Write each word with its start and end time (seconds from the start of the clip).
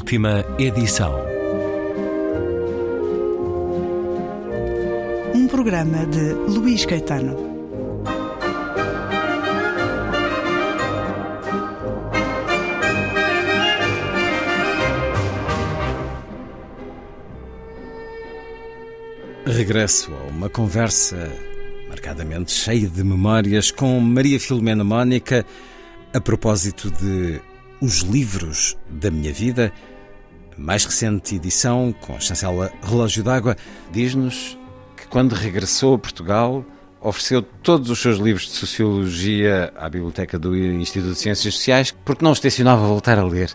Última 0.00 0.42
edição. 0.58 1.14
Um 5.34 5.46
programa 5.46 6.06
de 6.06 6.32
Luís 6.32 6.86
Caetano. 6.86 7.36
Regresso 19.44 20.12
a 20.14 20.30
uma 20.30 20.48
conversa 20.48 21.30
marcadamente 21.90 22.52
cheia 22.52 22.88
de 22.88 23.04
memórias 23.04 23.70
com 23.70 24.00
Maria 24.00 24.40
Filomena 24.40 24.82
Mónica 24.82 25.44
a 26.14 26.20
propósito 26.20 26.90
de 26.90 27.38
Os 27.82 27.98
Livros 27.98 28.78
da 29.00 29.10
Minha 29.10 29.32
Vida, 29.32 29.72
mais 30.56 30.84
recente 30.84 31.36
edição 31.36 31.94
com 32.00 32.14
a 32.14 32.20
chancela 32.20 32.70
Relógio 32.82 33.24
d'Água, 33.24 33.56
diz-nos 33.90 34.58
que 34.96 35.08
quando 35.08 35.32
regressou 35.32 35.94
a 35.94 35.98
Portugal 35.98 36.64
ofereceu 37.00 37.40
todos 37.40 37.88
os 37.88 37.98
seus 37.98 38.18
livros 38.18 38.44
de 38.44 38.52
Sociologia 38.52 39.72
à 39.74 39.88
Biblioteca 39.88 40.38
do 40.38 40.54
Instituto 40.54 41.14
de 41.14 41.18
Ciências 41.18 41.54
Sociais 41.54 41.94
porque 42.04 42.22
não 42.22 42.32
os 42.32 42.40
tencionava 42.40 42.86
voltar 42.86 43.18
a 43.18 43.24
ler. 43.24 43.50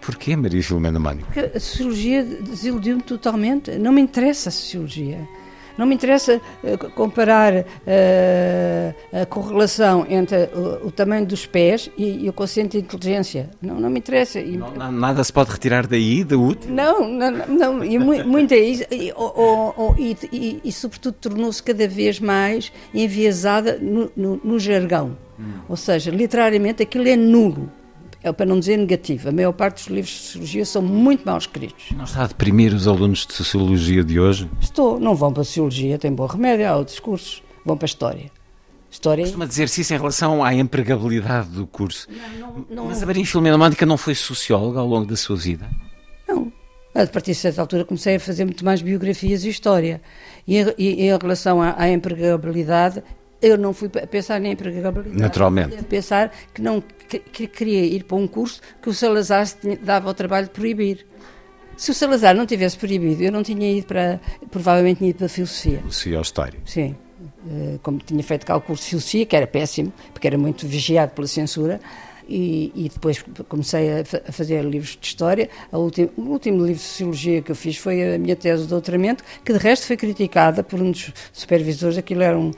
Porquê, 0.00 0.36
Maria 0.36 0.62
Filomena 0.62 1.00
Mónica? 1.00 1.26
Porque 1.26 1.56
a 1.56 1.60
Sociologia 1.60 2.24
desiludiu-me 2.24 3.02
totalmente. 3.02 3.76
Não 3.78 3.92
me 3.92 4.00
interessa 4.00 4.48
a 4.48 4.52
Sociologia. 4.52 5.28
Não 5.78 5.86
me 5.86 5.94
interessa 5.94 6.40
uh, 6.64 6.90
comparar 6.90 7.54
uh, 7.54 9.22
a 9.22 9.24
correlação 9.26 10.04
entre 10.10 10.50
o, 10.52 10.88
o, 10.88 10.90
tamanho 10.90 11.24
dos 11.24 11.46
pés 11.46 11.88
e, 11.96 12.24
e, 12.24 12.28
o 12.28 12.32
quociente 12.32 12.76
de 12.76 12.84
inteligência. 12.84 13.48
Não, 13.62 13.76
não 13.80 13.88
me 13.88 14.00
interessa. 14.00 14.40
E, 14.40 14.56
não, 14.56 14.90
nada 14.90 15.22
se 15.22 15.32
pode 15.32 15.52
retirar 15.52 15.86
daí, 15.86 16.24
da 16.24 16.36
útil? 16.36 16.70
Não, 16.70 17.08
não, 17.08 17.30
não 17.46 17.84
e 17.84 17.96
muito 17.96 18.52
é 18.52 18.58
isso. 18.58 18.84
E, 18.90 19.12
e, 20.32 20.60
e, 20.64 20.72
sobretudo, 20.72 21.14
tornou-se 21.14 21.62
cada 21.62 21.86
vez 21.86 22.18
mais 22.18 22.72
enviesada 22.92 23.78
no, 23.80 24.10
no, 24.16 24.40
no 24.42 24.58
jargão. 24.58 25.16
Hum. 25.38 25.60
Ou 25.68 25.76
seja, 25.76 26.10
literariamente 26.10 26.82
aquilo 26.82 27.06
é 27.06 27.14
nulo 27.14 27.70
para 28.36 28.46
não 28.46 28.58
dizer 28.58 28.76
negativo. 28.76 29.28
A 29.28 29.32
maior 29.32 29.52
parte 29.52 29.76
dos 29.76 29.86
livros 29.86 30.12
de 30.12 30.20
sociologia 30.20 30.64
são 30.64 30.82
muito 30.82 31.24
mal 31.24 31.38
escritos. 31.38 31.92
Não 31.92 32.04
está 32.04 32.24
a 32.24 32.26
deprimir 32.26 32.74
os 32.74 32.88
alunos 32.88 33.26
de 33.26 33.32
sociologia 33.32 34.02
de 34.02 34.18
hoje? 34.18 34.50
Estou. 34.60 34.98
Não 34.98 35.14
vão 35.14 35.32
para 35.32 35.42
a 35.42 35.44
sociologia, 35.44 35.98
têm 35.98 36.12
bom 36.12 36.26
remédio, 36.26 36.68
há 36.68 36.76
outros 36.76 36.98
cursos. 36.98 37.42
Vão 37.64 37.76
para 37.76 37.84
a 37.84 37.90
história. 37.90 38.30
História... 38.90 39.24
Costuma 39.24 39.46
dizer-se 39.46 39.82
isso 39.82 39.94
em 39.94 39.98
relação 39.98 40.42
à 40.42 40.54
empregabilidade 40.54 41.48
do 41.48 41.66
curso. 41.66 42.08
Não, 42.10 42.48
não, 42.48 42.66
não... 42.70 42.84
Mas 42.86 43.02
a 43.02 43.06
Maria 43.06 43.24
Filomena 43.24 43.58
Mónica 43.58 43.84
não 43.84 43.98
foi 43.98 44.14
socióloga 44.14 44.80
ao 44.80 44.86
longo 44.86 45.06
da 45.06 45.16
sua 45.16 45.36
vida? 45.36 45.68
Não. 46.26 46.50
A 46.94 47.06
partir 47.06 47.32
de 47.32 47.36
certa 47.36 47.60
altura 47.60 47.84
comecei 47.84 48.16
a 48.16 48.20
fazer 48.20 48.44
muito 48.44 48.64
mais 48.64 48.80
biografias 48.80 49.44
e 49.44 49.50
história. 49.50 50.00
E, 50.46 50.56
e 50.78 51.02
em 51.02 51.18
relação 51.18 51.60
à, 51.60 51.74
à 51.78 51.90
empregabilidade, 51.90 53.02
eu 53.40 53.56
não 53.56 53.72
fui 53.72 53.88
pensar 53.88 54.42
em 54.42 54.52
empregabilidade. 54.52 55.20
Naturalmente. 55.20 55.76
A 55.76 55.82
pensar 55.82 56.32
que 56.52 56.60
não 56.60 56.82
que, 57.08 57.18
que, 57.18 57.46
queria 57.46 57.84
ir 57.84 58.04
para 58.04 58.16
um 58.16 58.26
curso 58.26 58.60
que 58.82 58.88
o 58.88 58.94
Salazar 58.94 59.46
dava 59.82 60.10
o 60.10 60.14
trabalho 60.14 60.46
de 60.46 60.52
proibir. 60.52 61.06
Se 61.76 61.90
o 61.92 61.94
Salazar 61.94 62.34
não 62.34 62.44
tivesse 62.44 62.76
proibido, 62.76 63.22
eu 63.22 63.30
não 63.30 63.42
tinha 63.42 63.70
ido 63.70 63.86
para. 63.86 64.20
Provavelmente 64.50 64.98
tinha 64.98 65.10
ido 65.10 65.16
para 65.16 65.26
a 65.26 65.28
filosofia. 65.28 65.78
Filosofia 65.78 66.16
ou 66.16 66.22
história. 66.22 66.58
Sim. 66.64 66.96
Eh, 67.48 67.78
como 67.82 67.98
tinha 67.98 68.22
feito 68.22 68.44
cálculo 68.44 68.76
de 68.76 68.84
filosofia, 68.84 69.24
que 69.24 69.36
era 69.36 69.46
péssimo, 69.46 69.92
porque 70.12 70.26
era 70.26 70.36
muito 70.36 70.66
vigiado 70.66 71.12
pela 71.12 71.26
censura, 71.26 71.80
e, 72.28 72.70
e, 72.74 72.88
depois 72.88 73.24
comecei 73.48 73.90
a, 73.90 74.00
a, 74.00 74.32
fazer 74.32 74.62
livros 74.62 74.98
de 75.00 75.06
história. 75.06 75.48
Ultim, 75.72 76.10
o 76.16 76.22
último 76.22 76.58
livro 76.58 76.74
de 76.74 76.86
sociologia 76.86 77.40
que 77.40 77.50
eu 77.50 77.56
fiz 77.56 77.78
foi 77.78 78.14
a 78.14 78.18
minha 78.18 78.36
tese 78.36 78.64
de 78.64 78.68
doutoramento, 78.68 79.24
que 79.44 79.52
de 79.52 79.58
resto 79.58 79.86
foi 79.86 79.96
criticada 79.96 80.62
por 80.62 80.80
um 80.80 80.90
dos 80.90 81.10
supervisores. 81.32 81.96
Aquilo 81.96 82.22
eram 82.22 82.50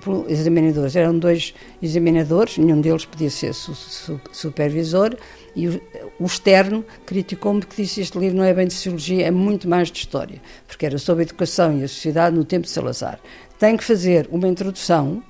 por 0.00 0.28
examinadores, 0.28 0.96
eram 0.96 1.16
dois 1.16 1.54
examinadores, 1.80 2.58
nenhum 2.58 2.80
deles 2.80 3.04
podia 3.04 3.30
ser 3.30 3.54
su, 3.54 3.74
su, 3.74 4.20
supervisor. 4.32 5.16
E 5.54 5.68
o, 5.68 6.26
externo 6.26 6.84
criticou-me 7.06 7.62
que 7.62 7.76
disse 7.76 8.00
este 8.00 8.18
livro 8.18 8.36
não 8.36 8.44
é 8.44 8.52
bem 8.52 8.66
de 8.66 8.74
sociologia, 8.74 9.28
é 9.28 9.30
muito 9.30 9.68
mais 9.68 9.88
de 9.92 9.98
história, 9.98 10.42
porque 10.66 10.84
era 10.84 10.98
sobre 10.98 11.22
a 11.22 11.26
educação 11.26 11.78
e 11.78 11.84
a 11.84 11.88
sociedade 11.88 12.34
no 12.34 12.44
tempo 12.44 12.64
de 12.64 12.70
Salazar. 12.70 13.20
Tem 13.56 13.76
que 13.76 13.84
fazer 13.84 14.28
uma 14.32 14.48
introdução 14.48 15.22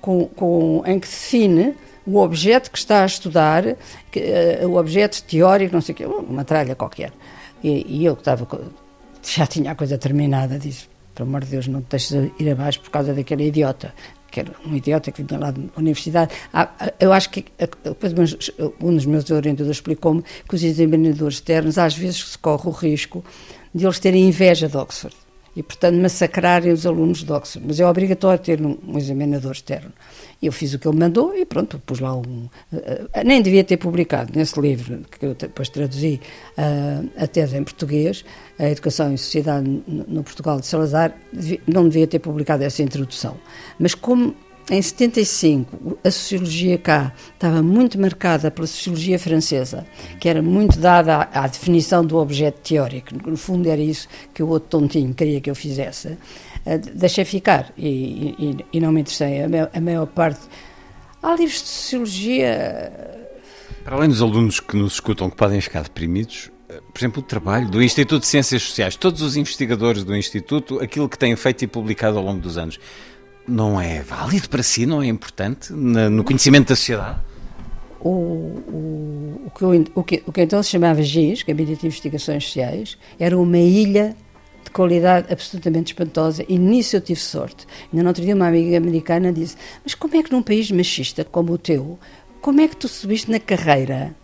com, 0.00 0.26
com, 0.26 0.82
em 0.84 0.98
que 0.98 1.06
define 1.06 1.76
o 2.08 2.18
objeto 2.18 2.70
que 2.70 2.78
está 2.78 3.02
a 3.02 3.06
estudar, 3.06 3.76
que, 4.10 4.20
uh, 4.62 4.68
o 4.68 4.76
objeto 4.76 5.22
teórico, 5.24 5.74
não 5.74 5.80
sei 5.80 5.94
o 5.94 5.96
quê, 5.96 6.06
uma 6.06 6.44
tralha 6.44 6.74
qualquer. 6.74 7.12
E, 7.62 7.84
e 7.88 8.04
eu 8.04 8.14
que 8.14 8.22
estava, 8.22 8.46
já 9.22 9.46
tinha 9.46 9.72
a 9.72 9.74
coisa 9.74 9.98
terminada, 9.98 10.58
disse, 10.58 10.88
pelo 11.14 11.28
amor 11.28 11.44
de 11.44 11.50
Deus, 11.50 11.66
não 11.66 11.82
te 11.82 11.90
deixes 11.90 12.30
ir 12.38 12.50
abaixo 12.50 12.80
por 12.80 12.90
causa 12.90 13.12
daquele 13.12 13.46
idiota 13.46 13.92
que 14.30 14.40
era 14.40 14.52
um 14.66 14.76
idiota 14.76 15.10
que 15.10 15.22
vinha 15.22 15.40
lá 15.40 15.50
da 15.50 15.60
universidade. 15.76 16.34
Ah, 16.52 16.68
eu 17.00 17.14
acho 17.14 17.30
que 17.30 17.46
depois 17.82 18.12
um 18.78 18.94
dos 18.94 19.06
meus 19.06 19.30
orientadores 19.30 19.78
explicou-me 19.78 20.22
que 20.46 20.54
os 20.54 20.62
examinadores 20.62 21.36
externos 21.36 21.78
às 21.78 21.96
vezes 21.96 22.32
se 22.32 22.38
corre 22.38 22.68
o 22.68 22.70
risco 22.70 23.24
de 23.74 23.86
eles 23.86 23.98
terem 23.98 24.28
inveja 24.28 24.68
de 24.68 24.76
Oxford 24.76 25.16
e, 25.58 25.62
portanto, 25.62 25.96
massacrarem 25.96 26.70
os 26.70 26.86
alunos 26.86 27.24
de 27.24 27.32
Oxford. 27.32 27.66
Mas 27.66 27.80
é 27.80 27.86
obrigatório 27.86 28.38
ter 28.38 28.64
um, 28.64 28.78
um 28.86 28.96
examinador 28.96 29.50
externo. 29.50 29.92
Eu 30.40 30.52
fiz 30.52 30.72
o 30.72 30.78
que 30.78 30.86
ele 30.86 30.96
mandou 30.96 31.36
e 31.36 31.44
pronto, 31.44 31.82
pus 31.84 31.98
lá 31.98 32.14
um. 32.14 32.48
Uh, 32.72 33.24
nem 33.24 33.42
devia 33.42 33.64
ter 33.64 33.76
publicado 33.76 34.32
nesse 34.36 34.60
livro, 34.60 35.00
que 35.10 35.26
eu 35.26 35.34
depois 35.34 35.68
traduzi 35.68 36.20
uh, 36.56 37.10
a 37.16 37.26
tese 37.26 37.56
em 37.56 37.64
português, 37.64 38.24
A 38.56 38.70
Educação 38.70 39.12
e 39.12 39.18
Sociedade 39.18 39.68
no, 39.88 40.22
Portugal 40.22 40.60
de 40.60 40.66
Salazar, 40.66 41.12
não 41.66 41.88
devia 41.88 42.06
ter 42.06 42.20
publicado 42.20 42.62
essa 42.62 42.80
introdução. 42.80 43.36
Mas 43.80 43.96
como 43.96 44.36
em 44.70 44.82
75, 44.82 45.98
a 46.04 46.10
sociologia 46.10 46.76
cá 46.76 47.12
estava 47.32 47.62
muito 47.62 47.98
marcada 47.98 48.50
pela 48.50 48.66
sociologia 48.66 49.18
francesa, 49.18 49.86
que 50.20 50.28
era 50.28 50.42
muito 50.42 50.78
dada 50.78 51.16
à, 51.16 51.44
à, 51.44 51.46
definição 51.46 52.04
do 52.04 52.18
objeto 52.18 52.60
teórico. 52.60 53.14
No 53.26 53.36
fundo, 53.36 53.68
era 53.68 53.80
isso 53.80 54.06
que 54.34 54.42
o 54.42 54.48
outro 54.48 54.68
tontinho 54.68 55.14
queria 55.14 55.40
que 55.40 55.48
eu 55.50 55.54
fizesse. 55.54 56.08
Uh, 56.66 56.78
deixei 56.94 57.24
ficar 57.24 57.72
e, 57.78 58.34
e, 58.38 58.56
e, 58.74 58.80
não 58.80 58.92
me 58.92 59.00
interessei. 59.00 59.42
A 59.42 59.48
maior, 59.48 59.70
a 59.72 59.80
maior 59.80 60.06
parte. 60.06 60.40
Há 61.22 61.34
livros 61.34 61.62
de 61.62 61.68
sociologia. 61.68 62.92
Para 63.84 63.96
além 63.96 64.10
dos 64.10 64.20
alunos 64.20 64.60
que 64.60 64.76
nos 64.76 64.94
escutam 64.94 65.30
que 65.30 65.36
podem 65.36 65.62
ficar 65.62 65.82
deprimidos, 65.82 66.50
eh, 66.68 66.82
por 66.92 66.98
exemplo, 66.98 67.22
o 67.22 67.26
trabalho 67.26 67.70
do 67.70 67.82
Instituto 67.82 68.20
de 68.20 68.26
Ciências 68.26 68.62
Sociais, 68.62 68.96
todos 68.96 69.22
os 69.22 69.34
investigadores 69.34 70.04
do 70.04 70.14
Instituto, 70.14 70.78
aquilo 70.78 71.08
que 71.08 71.18
têm 71.18 71.34
feito 71.36 71.64
e 71.64 71.66
publicado 71.66 72.18
ao 72.18 72.24
longo 72.24 72.40
dos 72.40 72.58
anos 72.58 72.78
não 73.48 73.80
é 73.80 74.02
válido 74.02 74.48
para 74.48 74.62
si, 74.62 74.86
não 74.86 75.02
é 75.02 75.06
importante 75.06 75.72
no 75.72 76.22
conhecimento 76.22 76.68
da 76.68 76.76
sociedade? 76.76 77.18
O, 78.00 78.10
o, 78.10 79.42
o, 79.46 79.50
que, 79.50 79.62
eu, 79.62 79.84
o, 79.94 80.04
que, 80.04 80.22
o 80.26 80.32
que 80.32 80.42
então 80.42 80.62
se 80.62 80.70
chamava 80.70 81.02
GIS, 81.02 81.42
Gabinete 81.42 81.80
de 81.80 81.86
Investigações 81.86 82.44
Sociais, 82.44 82.96
era 83.18 83.36
uma 83.36 83.58
ilha 83.58 84.14
de 84.64 84.70
qualidade 84.70 85.32
absolutamente 85.32 85.92
espantosa 85.92 86.44
e 86.48 86.58
nisso 86.58 86.94
eu 86.94 87.00
tive 87.00 87.18
sorte. 87.18 87.66
Ainda 87.92 88.02
no 88.02 88.08
outro 88.08 88.22
dia 88.22 88.34
uma 88.34 88.46
amiga 88.46 88.76
americana 88.76 89.32
disse, 89.32 89.56
mas 89.82 89.94
como 89.94 90.14
é 90.14 90.22
que 90.22 90.30
num 90.30 90.42
país 90.42 90.70
machista 90.70 91.24
como 91.24 91.52
o 91.52 91.58
teu, 91.58 91.98
como 92.40 92.60
é 92.60 92.68
que 92.68 92.76
tu 92.76 92.86
subiste 92.86 93.30
na 93.30 93.40
carreira 93.40 94.14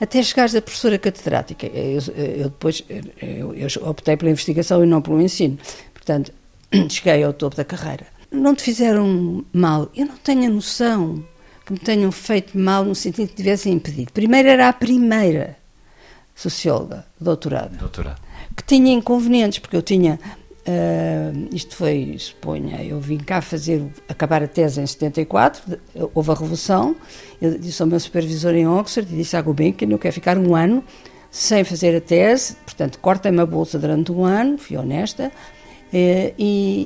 até 0.00 0.20
chegares 0.22 0.54
a 0.56 0.60
professora 0.60 0.98
catedrática? 0.98 1.66
Eu, 1.68 2.00
eu 2.16 2.44
depois 2.44 2.82
eu, 3.20 3.54
eu 3.54 3.68
optei 3.88 4.16
pela 4.16 4.30
investigação 4.30 4.82
e 4.82 4.86
não 4.86 5.00
pelo 5.00 5.20
ensino. 5.20 5.58
Portanto, 5.94 6.32
cheguei 6.90 7.22
ao 7.22 7.32
topo 7.32 7.56
da 7.56 7.64
carreira 7.64 8.15
não 8.36 8.54
te 8.54 8.62
fizeram 8.62 9.44
mal. 9.52 9.90
Eu 9.94 10.06
não 10.06 10.16
tenho 10.16 10.46
a 10.46 10.50
noção 10.50 11.24
que 11.64 11.72
me 11.72 11.78
tenham 11.78 12.12
feito 12.12 12.56
mal 12.56 12.84
no 12.84 12.94
sentido 12.94 13.28
que 13.28 13.34
tivessem 13.34 13.72
impedido. 13.72 14.12
Primeiro 14.12 14.48
era 14.48 14.68
a 14.68 14.72
primeira 14.72 15.56
socióloga, 16.34 17.04
doutorada, 17.20 17.76
doutorado. 17.76 18.20
que 18.54 18.62
tinha 18.62 18.92
inconvenientes, 18.92 19.58
porque 19.58 19.76
eu 19.76 19.82
tinha. 19.82 20.20
Uh, 20.68 21.48
isto 21.54 21.76
foi, 21.76 22.16
suponha, 22.18 22.82
eu 22.82 22.98
vim 23.00 23.18
cá 23.18 23.40
fazer, 23.40 23.84
acabar 24.08 24.42
a 24.42 24.48
tese 24.48 24.80
em 24.80 24.86
74, 24.86 25.78
houve 26.12 26.30
a 26.32 26.34
Revolução, 26.34 26.96
eu 27.40 27.56
disse 27.56 27.80
ao 27.80 27.86
meu 27.86 28.00
supervisor 28.00 28.52
em 28.52 28.66
Oxford, 28.66 29.12
e 29.14 29.18
disse 29.18 29.36
à 29.36 29.42
Gulbenkian, 29.42 29.88
eu 29.88 29.98
quero 29.98 30.12
ficar 30.12 30.36
um 30.36 30.56
ano 30.56 30.82
sem 31.30 31.62
fazer 31.62 31.94
a 31.94 32.00
tese, 32.00 32.56
portanto, 32.64 32.98
cortem-me 32.98 33.40
a 33.40 33.46
bolsa 33.46 33.78
durante 33.78 34.10
um 34.10 34.24
ano, 34.24 34.58
fui 34.58 34.76
honesta, 34.76 35.30
e, 35.92 36.34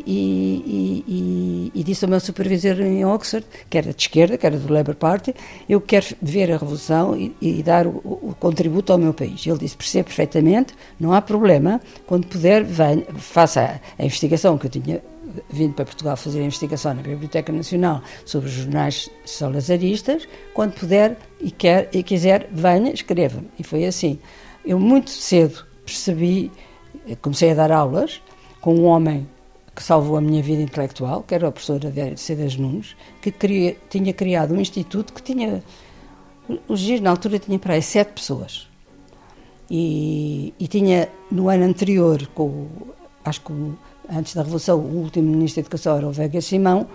e, 0.06 1.02
e, 1.06 1.72
e, 1.74 1.82
disse 1.82 2.04
ao 2.04 2.10
meu 2.10 2.20
supervisor 2.20 2.80
em 2.80 3.04
Oxford, 3.04 3.46
que 3.68 3.78
era 3.78 3.92
de 3.92 4.02
esquerda, 4.02 4.36
que 4.36 4.46
era 4.46 4.58
do 4.58 4.72
Labour 4.72 4.94
Party, 4.94 5.34
eu 5.68 5.80
quero 5.80 6.06
ver 6.20 6.52
a 6.52 6.58
revolução 6.58 7.16
e, 7.40 7.62
dar 7.62 7.86
o, 7.86 7.96
o, 8.04 8.34
contributo 8.38 8.92
ao 8.92 8.98
meu 8.98 9.14
país. 9.14 9.46
Ele 9.46 9.58
disse, 9.58 9.76
percebe 9.76 10.04
perfeitamente, 10.04 10.74
não 10.98 11.12
há 11.12 11.22
problema, 11.22 11.80
quando 12.06 12.26
puder, 12.26 12.62
venha, 12.62 13.04
faça 13.16 13.80
a, 13.98 14.02
a 14.02 14.04
investigação 14.04 14.58
que 14.58 14.66
eu 14.66 14.70
tinha 14.70 15.02
vindo 15.48 15.74
para 15.74 15.84
Portugal 15.84 16.16
fazer 16.16 16.40
a 16.40 16.44
investigação 16.44 16.92
na 16.92 17.02
Biblioteca 17.02 17.52
Nacional 17.52 18.02
sobre 18.24 18.48
os 18.48 18.54
jornais 18.54 19.08
salazaristas, 19.24 20.28
quando 20.52 20.74
puder 20.74 21.16
e, 21.40 21.50
quer, 21.50 21.88
e 21.92 22.02
quiser, 22.02 22.48
venha, 22.52 22.92
escreva-me. 22.92 23.48
E 23.58 23.62
foi 23.62 23.86
assim. 23.86 24.18
eu 24.64 24.78
muito 24.78 25.10
cedo 25.10 25.64
percebi, 25.84 26.50
comecei 27.22 27.52
a 27.52 27.54
dar 27.54 27.72
aulas 27.72 28.20
com 28.60 28.74
um 28.74 28.84
homem 28.84 29.26
que 29.74 29.82
salvou 29.82 30.16
a 30.16 30.20
minha 30.20 30.42
vida 30.42 30.62
intelectual, 30.62 31.22
que 31.22 31.34
era 31.34 31.48
o 31.48 31.52
professor 31.52 31.80
Cedas 32.16 32.56
Nunes, 32.56 32.96
que 33.22 33.32
tinha 33.88 34.12
criado 34.12 34.52
um 34.52 34.60
instituto 34.60 35.12
que 35.12 35.22
tinha, 35.22 35.62
o 36.68 36.76
GIR 36.76 37.00
na 37.00 37.10
altura 37.10 37.38
tinha 37.38 37.58
para 37.58 37.74
aí 37.74 37.82
sete 37.82 38.12
pessoas. 38.12 38.68
E, 39.70 40.52
e 40.58 40.66
tinha, 40.66 41.08
no 41.30 41.48
ano 41.48 41.64
anterior, 41.64 42.26
com, 42.34 42.66
acho 43.24 43.40
que 43.42 43.52
antes 44.12 44.34
da 44.34 44.42
Revolução, 44.42 44.78
o 44.78 45.02
último 45.02 45.30
ministro 45.30 45.62
da 45.62 45.66
Educação 45.66 45.96
era 45.96 46.08
o 46.08 46.12
Vega 46.12 46.40
Simão, 46.40 46.88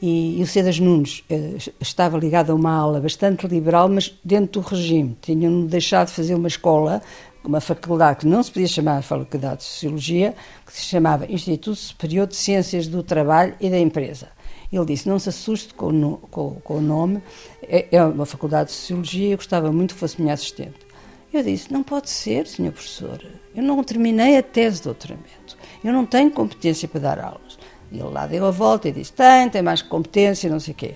e, 0.00 0.38
e 0.38 0.42
o 0.42 0.46
Cedas 0.46 0.78
Nunes 0.78 1.24
eh, 1.28 1.56
estava 1.80 2.16
ligado 2.18 2.50
a 2.50 2.54
uma 2.54 2.72
aula 2.72 3.00
bastante 3.00 3.46
liberal, 3.48 3.88
mas 3.88 4.14
dentro 4.24 4.60
do 4.60 4.68
regime. 4.68 5.16
Tinham 5.20 5.66
deixado 5.66 6.06
de 6.06 6.12
fazer 6.12 6.34
uma 6.34 6.46
escola, 6.46 7.02
uma 7.44 7.60
faculdade 7.60 8.20
que 8.20 8.26
não 8.26 8.42
se 8.42 8.50
podia 8.50 8.68
chamar 8.68 9.02
Faculdade 9.02 9.58
de 9.58 9.64
Sociologia, 9.64 10.34
que 10.66 10.72
se 10.72 10.82
chamava 10.82 11.30
Instituto 11.30 11.76
Superior 11.76 12.26
de 12.26 12.36
Ciências 12.36 12.86
do 12.86 13.02
Trabalho 13.02 13.54
e 13.60 13.70
da 13.70 13.78
Empresa. 13.78 14.28
Ele 14.72 14.84
disse: 14.84 15.08
Não 15.08 15.18
se 15.18 15.28
assuste 15.28 15.72
com, 15.74 15.88
o, 15.88 16.16
com, 16.18 16.54
com 16.56 16.78
o 16.78 16.80
nome, 16.80 17.22
é, 17.62 17.86
é, 17.90 18.04
uma 18.04 18.26
faculdade 18.26 18.70
de 18.70 18.74
Sociologia, 18.74 19.30
eu 19.30 19.36
gostava 19.36 19.72
muito 19.72 19.94
que 19.94 20.00
fosse 20.00 20.20
minha 20.20 20.34
assistente. 20.34 20.86
Eu 21.32 21.42
disse: 21.42 21.72
Não 21.72 21.82
pode 21.82 22.10
ser, 22.10 22.46
senhor 22.46 22.72
professor. 22.72 23.24
Eu 23.54 23.62
não 23.62 23.82
terminei 23.82 24.36
a 24.36 24.42
tese 24.42 24.78
de 24.78 24.84
doutoramento. 24.84 25.56
Eu 25.82 25.92
não 25.92 26.04
tenho 26.04 26.30
competência 26.30 26.88
para 26.88 27.00
dar 27.00 27.20
aulas. 27.20 27.58
E 27.90 27.98
ele 27.98 28.08
lá 28.08 28.26
deu 28.26 28.44
a 28.46 28.50
volta 28.50 28.88
e 28.88 28.92
disse: 28.92 29.12
tem, 29.12 29.48
tem 29.48 29.62
mais 29.62 29.82
competência, 29.82 30.50
não 30.50 30.60
sei 30.60 30.72
o 30.72 30.76
quê. 30.76 30.94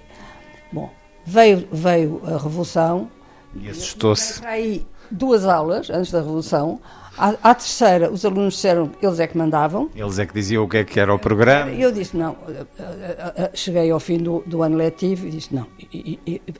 Bom, 0.70 0.90
veio, 1.24 1.66
veio 1.72 2.20
a 2.24 2.38
Revolução. 2.38 3.10
E 3.54 3.68
assustou-se. 3.68 4.44
aí 4.44 4.86
duas 5.12 5.44
aulas 5.44 5.90
antes 5.90 6.10
da 6.10 6.20
Revolução. 6.20 6.80
À, 7.16 7.34
à, 7.42 7.54
terceira, 7.54 8.10
os 8.10 8.24
alunos 8.24 8.54
disseram 8.54 8.88
que 8.88 9.04
eles 9.04 9.20
é 9.20 9.26
que 9.26 9.36
mandavam. 9.36 9.90
Eles 9.94 10.18
é 10.18 10.24
que 10.24 10.32
diziam 10.32 10.64
o 10.64 10.68
que 10.68 10.78
é 10.78 10.84
que 10.84 10.98
era 10.98 11.14
o 11.14 11.18
programa. 11.18 11.70
Eu 11.70 11.92
disse: 11.92 12.16
não. 12.16 12.36
Cheguei 13.52 13.90
ao 13.90 14.00
fim 14.00 14.18
do, 14.18 14.42
do 14.46 14.62
ano 14.62 14.76
letivo 14.76 15.26
e 15.26 15.30
disse: 15.30 15.54
não, 15.54 15.66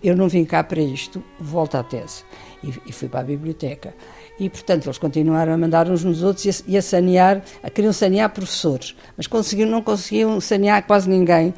eu 0.03 0.15
não 0.15 0.29
vim 0.29 0.45
cá 0.45 0.63
para 0.63 0.81
isto, 0.81 1.23
volto 1.41 1.77
à 1.77 1.83
tese. 1.83 2.23
E, 2.63 2.73
e 2.87 2.93
fui 2.93 3.09
para 3.09 3.21
a 3.21 3.25
biblioteca 3.25 3.93
e, 4.39 4.49
portanto, 4.49 4.87
eles 4.87 4.99
continuaram 4.99 5.53
a 5.53 5.59
mandar 5.59 5.89
uns 5.89 6.03
nos 6.03 6.23
outros 6.23 6.45
e 6.45 6.51
a, 6.51 6.53
e 6.67 6.77
a 6.79 6.83
sanear, 6.83 7.43
a, 7.63 7.71
queriam 7.71 7.93
sanear 7.93 8.31
professores, 8.31 8.97
mas 9.17 9.27
conseguiram, 9.27 9.71
não 9.71 9.83
conseguiam 9.83 10.41
sanear 10.41 10.85
quase 10.87 11.09
ninguém, 11.09 11.55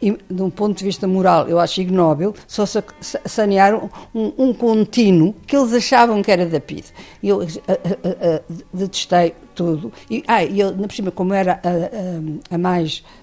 e, 0.00 0.16
de 0.30 0.42
um 0.42 0.50
ponto 0.50 0.78
de 0.78 0.84
vista 0.84 1.06
moral, 1.06 1.48
eu 1.48 1.58
acho 1.58 1.80
ignóbil, 1.80 2.34
só 2.46 2.64
sanearam 3.26 3.90
um, 4.14 4.32
um 4.38 4.54
contínuo 4.54 5.34
que 5.46 5.56
eles 5.56 5.72
achavam 5.72 6.22
que 6.22 6.30
era 6.30 6.46
da 6.46 6.60
PID. 6.60 6.86
Eu 7.22 7.42
a, 7.42 8.42
detestei 8.72 9.34
tudo. 9.54 9.92
E, 10.10 10.22
ah, 10.26 10.44
eu, 10.44 10.74
na 10.76 10.86
por 10.86 10.94
cima, 10.94 11.10
como 11.10 11.34
era 11.34 11.60
a, 11.62 12.54
a 12.54 12.58
mais 12.58 13.04
eh, 13.04 13.21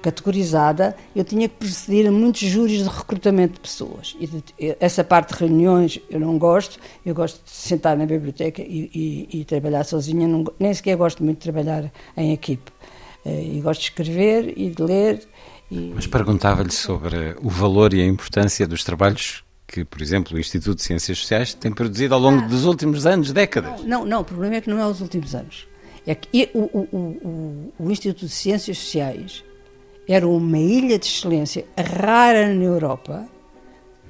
categorizada, 0.00 0.96
eu 1.14 1.24
tinha 1.24 1.48
que 1.48 1.56
presidir 1.56 2.06
a 2.06 2.12
muitos 2.12 2.40
júris 2.42 2.82
de 2.82 2.88
recrutamento 2.88 3.54
de 3.54 3.60
pessoas. 3.60 4.16
E 4.20 4.76
essa 4.80 5.04
parte 5.04 5.34
de 5.34 5.40
reuniões 5.40 6.00
eu 6.10 6.18
não 6.18 6.38
gosto, 6.38 6.78
eu 7.04 7.14
gosto 7.14 7.42
de 7.44 7.50
sentar 7.50 7.96
na 7.96 8.06
biblioteca 8.06 8.62
e, 8.62 8.90
e, 8.94 9.40
e 9.40 9.44
trabalhar 9.44 9.84
sozinha, 9.84 10.26
não, 10.26 10.44
nem 10.58 10.72
sequer 10.72 10.96
gosto 10.96 11.22
muito 11.22 11.38
de 11.38 11.50
trabalhar 11.50 11.90
em 12.16 12.32
equipe. 12.32 12.70
Uh, 13.24 13.56
e 13.56 13.60
gosto 13.60 13.80
de 13.80 13.86
escrever 13.86 14.52
e 14.56 14.70
de 14.70 14.82
ler. 14.82 15.26
E... 15.70 15.92
Mas 15.94 16.06
perguntava-lhe 16.06 16.72
sobre 16.72 17.34
o 17.42 17.48
valor 17.48 17.94
e 17.94 18.02
a 18.02 18.06
importância 18.06 18.66
dos 18.66 18.84
trabalhos 18.84 19.42
que, 19.66 19.84
por 19.84 20.02
exemplo, 20.02 20.36
o 20.36 20.40
Instituto 20.40 20.76
de 20.76 20.82
Ciências 20.82 21.18
Sociais 21.18 21.54
tem 21.54 21.72
produzido 21.72 22.14
ao 22.14 22.20
longo 22.20 22.44
ah, 22.44 22.46
dos 22.46 22.66
últimos 22.66 23.06
anos, 23.06 23.32
décadas. 23.32 23.80
Não, 23.80 24.00
não, 24.00 24.04
não, 24.04 24.20
o 24.20 24.24
problema 24.24 24.56
é 24.56 24.60
que 24.60 24.68
não 24.68 24.78
é 24.78 24.86
os 24.86 25.00
últimos 25.00 25.34
anos. 25.34 25.66
É 26.06 26.14
que 26.14 26.50
o, 26.54 26.60
o, 26.60 26.88
o, 26.92 27.72
o 27.78 27.90
Instituto 27.90 28.26
de 28.26 28.32
Ciências 28.32 28.76
Sociais 28.78 29.42
era 30.06 30.28
uma 30.28 30.58
ilha 30.58 30.98
de 30.98 31.06
excelência 31.06 31.64
rara 31.76 32.52
na 32.52 32.64
Europa 32.64 33.26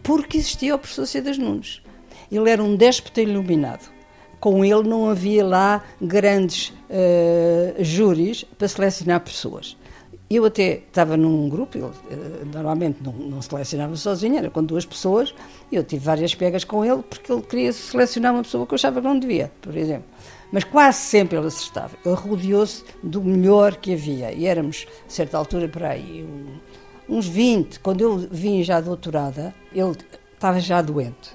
porque 0.03 0.37
existia 0.37 0.75
o 0.75 0.79
professor 0.79 1.07
Cedas 1.07 1.39
Nunes. 1.39 1.83
Ele 2.31 2.51
era 2.51 2.63
um 2.63 2.77
déspota 2.77 3.23
iluminado. 3.23 3.93
Com 4.41 4.65
ele 4.65 4.83
não 4.83 5.09
havia 5.09 5.45
lá 5.47 5.83
grandes 6.01 6.69
uh, 6.69 7.83
júris 7.83 8.45
para 8.59 8.69
selecionar 8.69 9.21
pessoas. 9.21 9.77
Eu 10.29 10.45
até 10.45 10.79
estava 10.79 11.17
num 11.17 11.49
grupo, 11.49 11.79
ele, 11.79 11.87
uh, 11.87 11.93
normalmente 12.53 12.99
não, 13.03 13.13
não 13.13 13.41
selecionava 13.41 13.97
sozinho, 13.97 14.37
era 14.37 14.51
com 14.51 14.63
duas 14.63 14.85
pessoas, 14.85 15.35
e 15.73 15.77
eu 15.77 15.85
tive 15.85 16.05
várias 16.05 16.35
pegas 16.35 16.65
com 16.65 16.85
ele 16.85 17.03
porque 17.09 17.33
ele 17.33 17.43
queria 17.43 17.73
selecionar 17.73 18.35
uma 18.35 18.43
pessoa 18.43 18.67
que 18.67 18.75
eu 18.75 18.77
achava 18.77 19.01
que 19.01 19.07
não 19.07 19.19
devia, 19.19 19.51
por 19.63 19.77
exemplo 19.77 20.09
mas 20.55 20.63
quase 20.63 20.99
sempre 20.99 21.37
ele 21.37 21.49
acertava. 21.49 21.97
Ele 22.07 22.15
rodeou-se 22.15 22.85
do 23.03 23.21
melhor 23.21 23.75
que 23.75 23.93
havia. 23.93 24.33
E 24.33 24.47
éramos, 24.47 24.87
a 25.05 25.11
certa 25.11 25.37
altura, 25.37 25.67
por 25.67 25.83
aí, 25.83 26.25
uns 27.09 27.27
20. 27.27 27.81
Quando 27.81 28.03
eu 28.03 28.17
vim 28.31 28.63
já 28.63 28.81
doutorada, 28.81 29.53
ele 29.75 29.97
estava 30.33 30.61
já 30.61 30.81
doente. 30.81 31.31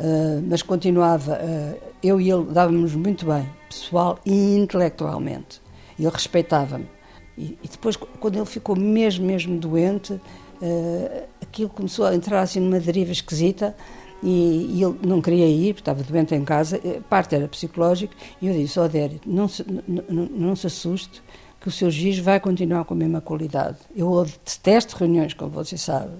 Uh, 0.00 0.42
mas 0.48 0.62
continuava, 0.62 1.34
uh, 1.34 1.78
eu 2.02 2.18
e 2.18 2.30
ele 2.30 2.44
dávamos 2.44 2.94
muito 2.94 3.26
bem, 3.26 3.46
pessoal 3.68 4.18
e 4.24 4.56
intelectualmente. 4.56 5.60
Ele 5.98 6.08
respeitava-me. 6.08 6.88
E, 7.36 7.58
e, 7.62 7.68
depois, 7.68 7.96
quando 7.96 8.36
ele 8.36 8.46
ficou 8.46 8.74
mesmo, 8.74 9.26
mesmo 9.26 9.58
doente, 9.58 10.14
uh, 10.14 11.22
aquilo 11.42 11.68
começou 11.68 12.06
a 12.06 12.14
entrar 12.14 12.40
assim 12.40 12.60
numa 12.60 12.80
deriva 12.80 13.12
esquisita 13.12 13.76
e, 14.24 14.78
e, 14.78 14.82
ele 14.82 14.98
não 15.06 15.20
queria 15.20 15.46
ir, 15.46 15.74
porque 15.74 15.82
estava 15.82 16.02
doente 16.02 16.34
em 16.34 16.44
casa, 16.44 16.80
eh, 16.82 17.00
parte 17.08 17.34
era 17.34 17.46
psicológico, 17.46 18.14
e 18.40 18.48
eu 18.48 18.54
disse, 18.54 18.80
ó 18.80 18.86
oh, 18.86 19.20
não 19.26 19.46
se, 19.46 19.64
não, 19.86 20.24
não 20.26 20.56
se 20.56 20.66
assuste, 20.66 21.22
que 21.64 21.68
o 21.68 21.70
seu 21.70 21.90
giz 21.90 22.18
vai 22.18 22.38
continuar 22.40 22.84
com 22.84 22.92
a 22.92 22.96
mesma 22.96 23.22
qualidade. 23.22 23.78
Eu 23.96 24.22
detesto 24.44 24.96
reuniões, 24.98 25.32
como 25.32 25.50
você 25.50 25.78
sabe. 25.78 26.12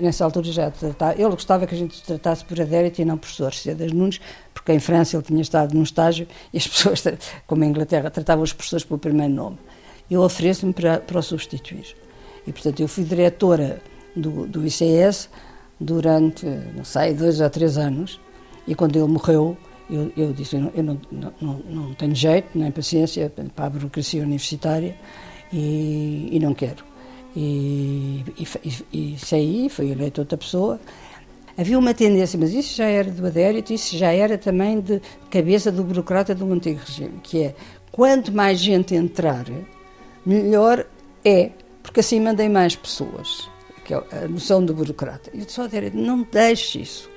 Nessa 0.00 0.24
altura 0.24 0.50
já 0.50 0.70
tratava. 0.70 1.12
Ele 1.12 1.28
gostava 1.28 1.66
que 1.66 1.74
a 1.74 1.78
gente 1.78 2.02
tratasse 2.02 2.42
por 2.42 2.58
adérito 2.58 3.02
e 3.02 3.04
não 3.04 3.18
por 3.18 3.28
professor 3.28 3.74
das 3.74 3.92
Nunes, 3.92 4.18
porque 4.54 4.72
em 4.72 4.80
França 4.80 5.16
ele 5.16 5.24
tinha 5.24 5.42
estado 5.42 5.74
num 5.74 5.82
estágio 5.82 6.26
e 6.54 6.56
as 6.56 6.64
pessoas, 6.68 7.04
como 7.46 7.64
em 7.64 7.68
Inglaterra, 7.68 8.08
tratavam 8.08 8.42
os 8.42 8.54
professores 8.54 8.82
pelo 8.82 8.98
primeiro 8.98 9.34
nome. 9.34 9.58
Eu 10.10 10.22
ofereço-me 10.22 10.72
para, 10.72 11.00
para 11.00 11.18
o 11.18 11.22
substituir. 11.22 11.94
E, 12.46 12.52
portanto, 12.52 12.80
eu 12.80 12.88
fui 12.88 13.04
diretora 13.04 13.82
do, 14.16 14.46
do 14.46 14.66
ICS 14.66 15.28
durante, 15.80 16.46
não 16.74 16.84
sei, 16.84 17.14
dois 17.14 17.40
ou 17.40 17.50
três 17.50 17.78
anos. 17.78 18.20
E 18.66 18.74
quando 18.74 18.96
ele 18.96 19.06
morreu, 19.06 19.56
eu, 19.90 20.12
eu 20.16 20.32
disse: 20.32 20.56
eu, 20.56 20.62
não, 20.62 20.72
eu 20.74 20.82
não, 20.82 21.00
não, 21.40 21.62
não, 21.68 21.94
tenho 21.94 22.14
jeito, 22.14 22.48
nem 22.54 22.70
paciência 22.70 23.32
para 23.54 23.66
a 23.66 23.70
burocracia 23.70 24.22
universitária 24.22 24.96
e, 25.52 26.28
e 26.32 26.38
não 26.40 26.54
quero. 26.54 26.84
E, 27.36 28.24
e, 28.38 29.14
e 29.14 29.18
saí, 29.18 29.68
fui 29.68 29.90
eleito 29.90 30.20
outra 30.20 30.36
pessoa. 30.36 30.80
Havia 31.56 31.78
uma 31.78 31.92
tendência, 31.92 32.38
mas 32.38 32.52
isso 32.52 32.76
já 32.76 32.86
era 32.86 33.10
do 33.10 33.26
adérito, 33.26 33.72
isso 33.72 33.96
já 33.96 34.12
era 34.12 34.38
também 34.38 34.80
de 34.80 35.00
cabeça 35.28 35.72
do 35.72 35.82
burocrata 35.82 36.32
do 36.32 36.50
antigo 36.52 36.78
regime, 36.78 37.18
que 37.20 37.42
é 37.42 37.54
quanto 37.90 38.30
mais 38.30 38.60
gente 38.60 38.94
entrar, 38.94 39.44
melhor 40.24 40.86
é, 41.24 41.50
porque 41.82 41.98
assim 41.98 42.20
mandem 42.20 42.48
mais 42.48 42.76
pessoas 42.76 43.48
que 43.88 43.94
é 43.94 44.24
a 44.24 44.28
noção 44.28 44.62
do 44.62 44.74
burocrata. 44.74 45.30
E 45.32 45.40
eu 45.40 45.46
disse, 45.46 45.58
oh, 45.58 45.66
não 45.94 46.22
deixe 46.30 46.82
isso. 46.82 47.08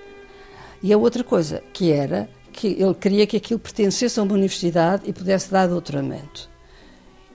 E 0.82 0.94
a 0.94 0.98
outra 0.98 1.22
coisa, 1.22 1.62
que 1.74 1.92
era 1.92 2.30
que 2.54 2.68
ele 2.68 2.94
queria 2.94 3.28
que 3.28 3.36
aquilo 3.36 3.60
pertencesse 3.60 4.20
a 4.20 4.24
uma 4.24 4.34
universidade 4.34 5.04
e 5.06 5.12
pudesse 5.12 5.52
dar 5.52 5.68
doutoramento. 5.68 6.50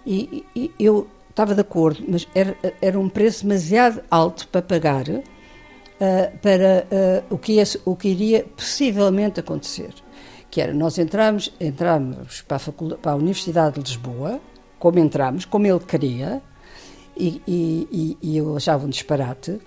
E, 0.07 0.45
e 0.55 0.73
eu 0.79 1.07
estava 1.29 1.55
de 1.55 1.61
acordo, 1.61 2.03
mas 2.09 2.27
era, 2.35 2.57
era 2.81 2.99
um 2.99 3.11
preço 3.11 3.47
demasiado 3.47 4.03
alto 4.11 4.49
para 4.49 4.63
pagar 4.63 5.07
uh, 5.07 5.23
para 6.41 6.87
uh, 6.91 7.35
o, 7.35 7.37
que 7.37 7.55
ia, 7.55 7.65
o 7.85 7.95
que 7.95 8.09
iria 8.09 8.45
possivelmente 8.57 9.41
acontecer. 9.41 9.93
Que 10.51 10.63
era, 10.63 10.73
nós 10.73 10.97
entramos, 10.97 11.53
entramos 11.61 12.41
para, 12.41 12.57
a 12.57 12.97
para 12.97 13.13
a 13.13 13.17
Universidade 13.17 13.75
de 13.75 13.91
Lisboa, 13.91 14.41
como 14.79 14.99
entramos, 14.99 15.45
como 15.45 15.67
ele 15.67 15.81
queria, 15.81 16.43
e, 17.17 17.43
e, 17.47 18.19
e 18.23 18.37
eu 18.37 18.57
achava 18.57 18.87
um 18.87 18.89
disparate. 18.89 19.59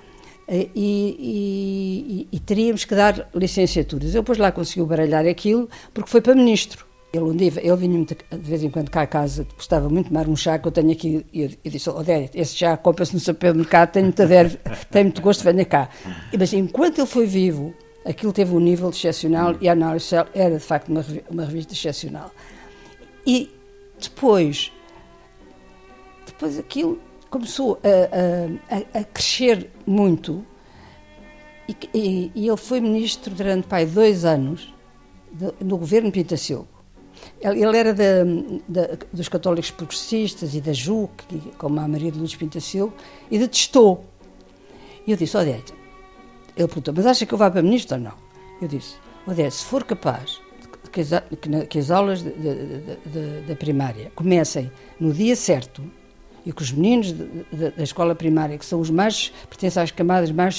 Eh, 0.48 0.68
e, 0.75 2.27
e, 2.32 2.39
teríamos 2.39 2.84
que 2.84 2.96
dar 2.96 3.29
licenciaturas. 3.36 4.15
Eu 4.15 4.22
depois 4.22 4.38
lá 4.38 4.51
consegui 4.51 4.84
baralhar 4.86 5.25
aquilo 5.27 5.70
porque 5.94 6.10
foi 6.10 6.22
para 6.22 6.34
ministro. 6.34 6.88
Ele, 7.13 7.24
um 7.24 7.36
dia, 7.36 7.51
ele 7.58 7.75
vinha 7.75 8.06
de 8.06 8.38
vez 8.38 8.63
em 8.63 8.70
quando 8.70 8.89
cá 8.89 9.01
a 9.01 9.08
casa, 9.08 9.48
gostava 9.56 9.89
muito 9.89 10.06
de 10.06 10.10
tomar 10.10 10.27
um 10.27 10.36
chá 10.36 10.60
que 10.60 10.68
eu 10.68 10.72
tenho 10.72 10.91
aqui. 10.91 11.25
Eu, 11.34 11.50
eu 11.63 11.72
disse: 11.72 11.91
Dério, 12.03 12.29
esse 12.34 12.56
chá 12.56 12.77
compra-se 12.77 13.13
no 13.13 13.20
supermercado, 13.20 13.91
tem 13.91 14.03
muito, 14.03 14.24
tem 14.91 15.03
muito 15.03 15.22
gosto, 15.22 15.44
venha 15.44 15.65
cá. 15.65 15.89
Mas 16.38 16.53
enquanto 16.53 17.00
ele 17.00 17.08
foi 17.08 17.25
vivo, 17.25 17.74
aquilo 18.06 18.32
teve 18.32 18.53
um 18.56 18.60
nível 18.60 18.89
excepcional 18.89 19.56
e 19.62 19.70
a 19.70 19.74
análise 19.74 20.15
era 20.34 20.58
de 20.58 20.63
facto 20.63 20.89
uma, 20.89 21.06
uma 21.29 21.46
revista 21.46 21.74
excepcional. 21.74 22.32
E 23.25 23.51
depois, 24.00 24.72
depois 26.25 26.58
aquilo 26.58 27.00
começou 27.29 27.79
a, 27.83 28.75
a, 28.75 29.00
a 29.00 29.03
crescer 29.03 29.69
muito 29.86 30.45
e, 31.67 31.75
e, 31.93 32.31
e, 32.33 32.48
ele 32.48 32.57
foi 32.57 32.81
ministro 32.81 33.33
durante 33.33 33.67
pai, 33.67 33.86
dois 33.86 34.25
anos 34.25 34.74
no 35.62 35.77
governo 35.77 36.12
Pintacilgo. 36.12 36.67
Ele 37.39 37.77
era 37.77 37.93
da, 37.93 38.24
da, 38.67 38.98
dos 39.13 39.29
católicos 39.29 39.69
progressistas 39.69 40.55
e 40.55 40.62
da 40.62 40.74
JUC, 40.74 41.53
como 41.57 41.79
a 41.79 41.88
Maria 41.88 42.12
de 42.12 42.17
Luz 42.17 42.36
Pintacilgo, 42.36 42.93
e 43.29 43.38
detestou. 43.38 44.03
E 45.05 45.12
eu 45.12 45.17
disse, 45.17 45.38
Odete, 45.38 45.74
ele 46.57 46.67
perguntou, 46.67 46.93
mas 46.95 47.05
acha 47.05 47.25
que 47.25 47.33
eu 47.33 47.38
vá 47.38 47.51
para 47.51 47.62
ministro 47.62 47.98
ou 47.98 48.03
não? 48.03 48.13
Eu 48.59 48.67
disse, 48.67 48.95
Odete, 49.27 49.53
se 49.53 49.65
for 49.65 49.83
capaz 49.83 50.41
que 50.91 51.01
as, 51.01 51.09
que 51.69 51.77
as 51.77 51.91
aulas 51.91 52.24
da 52.24 53.55
primária 53.55 54.12
comecem 54.15 54.71
no 55.00 55.13
dia 55.13 55.36
certo 55.36 55.83
e 56.50 56.51
que 56.51 56.63
os 56.63 56.72
meninos 56.72 57.12
da 57.12 57.84
escola 57.84 58.15
primária, 58.15 58.58
que 58.58 58.65
são 58.65 58.79
os 58.79 58.89
mais, 58.89 59.32
pertencem 59.48 59.84
às 59.84 59.91
camadas 59.91 60.32
mais 60.32 60.56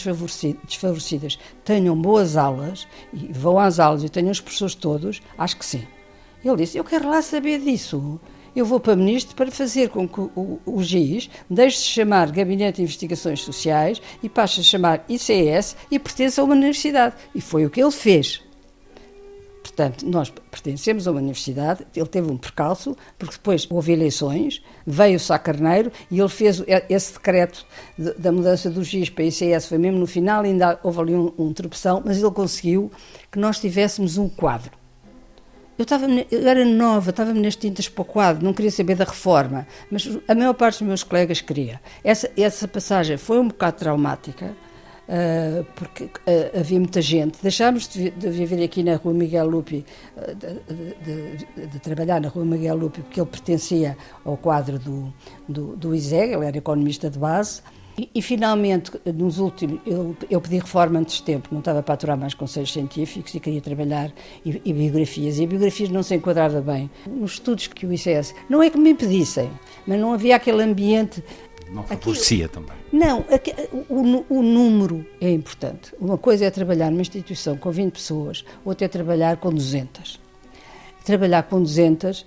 desfavorecidas, 0.65 1.37
tenham 1.65 2.01
boas 2.01 2.37
aulas 2.37 2.87
e 3.13 3.33
vão 3.33 3.59
às 3.59 3.81
aulas 3.81 4.05
e 4.05 4.09
tenham 4.09 4.31
os 4.31 4.41
professores 4.41 4.77
todos, 4.77 5.21
acho 5.37 5.57
que 5.57 5.67
sim. 5.67 5.83
Ele 6.45 6.59
disse: 6.59 6.79
Eu 6.79 6.85
quero 6.85 7.11
lá 7.11 7.21
saber 7.21 7.59
disso. 7.59 8.21
Eu 8.55 8.65
vou 8.65 8.79
para 8.79 8.95
ministro 8.95 9.35
para 9.35 9.51
fazer 9.51 9.89
com 9.89 10.09
que 10.09 10.21
o, 10.21 10.61
o 10.65 10.81
GIS 10.81 11.29
deixe 11.49 11.79
de 11.79 11.85
chamar 11.85 12.31
Gabinete 12.31 12.77
de 12.77 12.83
Investigações 12.83 13.41
Sociais 13.41 14.01
e 14.23 14.29
passe 14.29 14.61
a 14.61 14.63
chamar 14.63 15.05
ICS 15.09 15.77
e 15.91 15.99
pertença 15.99 16.41
a 16.41 16.45
uma 16.45 16.55
universidade. 16.55 17.17
E 17.35 17.41
foi 17.41 17.67
o 17.67 17.71
que 17.71 17.83
ele 17.83 17.91
fez. 17.91 18.43
Portanto, 19.81 20.07
nós 20.07 20.29
pertencemos 20.51 21.09
a 21.09 21.11
uma 21.11 21.21
universidade, 21.21 21.87
ele 21.97 22.07
teve 22.07 22.31
um 22.31 22.37
percalço, 22.37 22.95
porque 23.19 23.37
depois 23.37 23.67
houve 23.71 23.93
eleições, 23.93 24.63
veio 24.87 25.17
o 25.17 25.19
Sá 25.19 25.39
Carneiro 25.39 25.91
e 26.11 26.21
ele 26.21 26.29
fez 26.29 26.63
esse 26.91 27.15
decreto 27.15 27.65
de, 27.97 28.13
da 28.13 28.31
mudança 28.31 28.69
do 28.69 28.85
GIS 28.85 29.09
para 29.09 29.25
ICS, 29.25 29.65
foi 29.67 29.79
mesmo 29.79 29.99
no 29.99 30.07
final, 30.07 30.43
ainda 30.43 30.79
houve 30.83 31.01
ali 31.01 31.15
um, 31.15 31.33
um 31.39 31.55
mas 32.05 32.19
ele 32.19 32.31
conseguiu 32.31 32.93
que 33.33 33.39
nós 33.39 33.59
tivéssemos 33.59 34.19
um 34.19 34.29
quadro. 34.29 34.73
Eu, 35.79 35.85
estava, 35.85 36.05
eu 36.31 36.47
era 36.47 36.63
nova, 36.63 37.09
estava-me 37.09 37.41
nas 37.41 37.57
tintas 37.57 37.89
para 37.89 38.03
o 38.03 38.05
quadro, 38.05 38.45
não 38.45 38.53
queria 38.53 38.71
saber 38.71 38.97
da 38.97 39.05
reforma, 39.05 39.67
mas 39.91 40.07
a 40.29 40.35
maior 40.35 40.53
parte 40.53 40.81
dos 40.81 40.89
meus 40.89 41.03
colegas 41.03 41.41
queria. 41.41 41.81
Essa, 42.05 42.31
essa 42.37 42.69
passagem 42.69 43.17
foi 43.17 43.41
um 43.41 43.49
bocado 43.49 43.79
traumática, 43.79 44.55
Uh, 45.11 45.65
porque 45.75 46.05
uh, 46.05 46.61
havia 46.61 46.79
muita 46.79 47.03
gente. 47.03 47.43
Deixámos 47.43 47.89
de, 47.89 48.11
de, 48.11 48.31
viver 48.31 48.63
aqui 48.63 48.81
na 48.81 48.95
Rua 48.95 49.13
Miguel 49.13 49.49
Lupi, 49.49 49.85
uh, 50.17 50.35
de, 50.37 51.37
de, 51.45 51.67
de, 51.67 51.79
trabalhar 51.81 52.21
na 52.21 52.29
Rua 52.29 52.45
Miguel 52.45 52.77
Lupi, 52.77 53.01
porque 53.03 53.21
ele 53.21 53.29
pertencia 53.29 53.99
ao 54.25 54.37
quadro 54.37 54.79
do, 54.79 55.13
do, 55.49 55.75
do 55.75 55.95
ISEG, 55.97 56.35
ele 56.35 56.47
era 56.47 56.57
economista 56.57 57.11
de 57.11 57.19
base. 57.19 57.61
E, 57.99 58.09
e, 58.15 58.23
finalmente, 58.23 58.93
nos 59.13 59.39
últimos, 59.39 59.81
eu, 59.85 60.17
eu, 60.31 60.41
pedi 60.41 60.59
reforma 60.59 61.01
antes 61.01 61.17
de 61.17 61.25
tempo, 61.25 61.49
não 61.51 61.59
estava 61.59 61.83
para 61.83 61.95
aturar 61.95 62.17
mais 62.17 62.33
conselhos 62.33 62.73
científicos 62.73 63.35
e 63.35 63.41
queria 63.41 63.61
trabalhar 63.61 64.13
e, 64.45 64.63
e 64.65 64.73
biografias. 64.73 65.39
E 65.41 65.47
biografias 65.47 65.91
não 65.91 66.03
se 66.03 66.15
enquadrava 66.15 66.61
bem 66.61 66.89
nos 67.05 67.33
estudos 67.33 67.67
que 67.67 67.85
o 67.85 67.93
ICS, 67.93 68.35
não 68.49 68.63
é 68.63 68.71
que 68.71 68.79
me 68.79 68.91
impedissem, 68.91 69.51
mas 69.87 70.01
não 70.01 70.13
havia 70.13 70.37
aquele 70.37 70.63
ambiente. 70.63 71.23
Não 71.73 71.85
favorecia 71.85 72.49
também. 72.49 72.77
Não, 72.93 73.25
o, 73.89 74.25
o, 74.29 74.43
número 74.43 75.07
é 75.21 75.31
importante. 75.31 75.95
Uma 76.01 76.19
coisa 76.19 76.45
é 76.45 76.51
trabalhar 76.51 76.91
numa 76.91 77.01
instituição 77.01 77.57
com 77.57 77.71
20 77.71 77.93
pessoas, 77.93 78.45
outra 78.65 78.87
é 78.87 78.89
trabalhar 78.89 79.37
com 79.37 79.53
200. 79.53 80.21
Trabalhar 81.05 81.45
com 81.45 81.63
200 81.63 82.27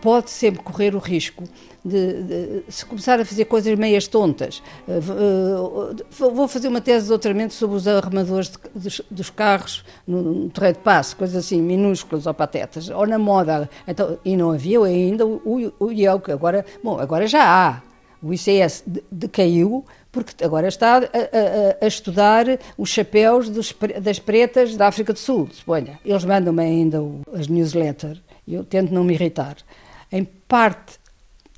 pode 0.00 0.30
sempre 0.30 0.60
correr 0.64 0.96
o 0.96 0.98
risco 0.98 1.44
de, 1.84 2.22
de, 2.24 2.62
se 2.68 2.84
começar 2.84 3.20
a 3.20 3.24
fazer 3.24 3.44
coisas 3.44 3.78
meias 3.78 4.08
tontas. 4.08 4.60
Uh, 4.88 5.92
uh, 5.92 6.32
vou 6.32 6.48
fazer 6.48 6.66
uma 6.66 6.80
tese 6.80 7.04
de 7.04 7.08
doutoramento 7.10 7.54
sobre 7.54 7.76
os 7.76 7.86
arrumadores 7.86 8.50
de, 8.50 8.58
dos, 8.74 9.00
dos, 9.08 9.30
carros 9.30 9.84
no, 10.04 10.22
no 10.22 10.50
terreiro 10.50 10.78
de 10.78 10.82
passo, 10.82 11.16
coisas 11.16 11.36
assim, 11.36 11.62
minúsculas 11.62 12.26
ou 12.26 12.34
patetas, 12.34 12.88
ou 12.88 13.06
na 13.06 13.18
moda. 13.18 13.70
Então, 13.86 14.18
e 14.24 14.36
não 14.36 14.50
havia 14.50 14.82
ainda 14.82 15.24
o, 15.24 15.40
o, 15.44 15.86
o 15.86 15.92
IEL, 15.92 16.18
que 16.18 16.32
agora, 16.32 16.66
bom, 16.82 16.98
agora 16.98 17.28
já 17.28 17.44
há. 17.44 17.91
O 18.22 18.32
ICS 18.32 18.84
decaiu 19.10 19.84
porque 20.12 20.44
agora 20.44 20.68
está 20.68 20.98
a, 20.98 21.00
a, 21.00 21.84
a 21.84 21.86
estudar 21.86 22.44
os 22.76 22.90
chapéus 22.90 23.48
dos, 23.48 23.74
das 24.00 24.18
pretas 24.18 24.76
da 24.76 24.86
África 24.86 25.12
do 25.12 25.18
Sul, 25.18 25.48
suponha. 25.50 25.98
Eles 26.04 26.24
mandam-me 26.24 26.62
ainda 26.62 27.02
as 27.32 27.48
newsletters 27.48 28.20
e 28.46 28.54
eu 28.54 28.62
tento 28.62 28.92
não 28.92 29.02
me 29.02 29.14
irritar. 29.14 29.56
Em 30.10 30.24
parte, 30.24 31.00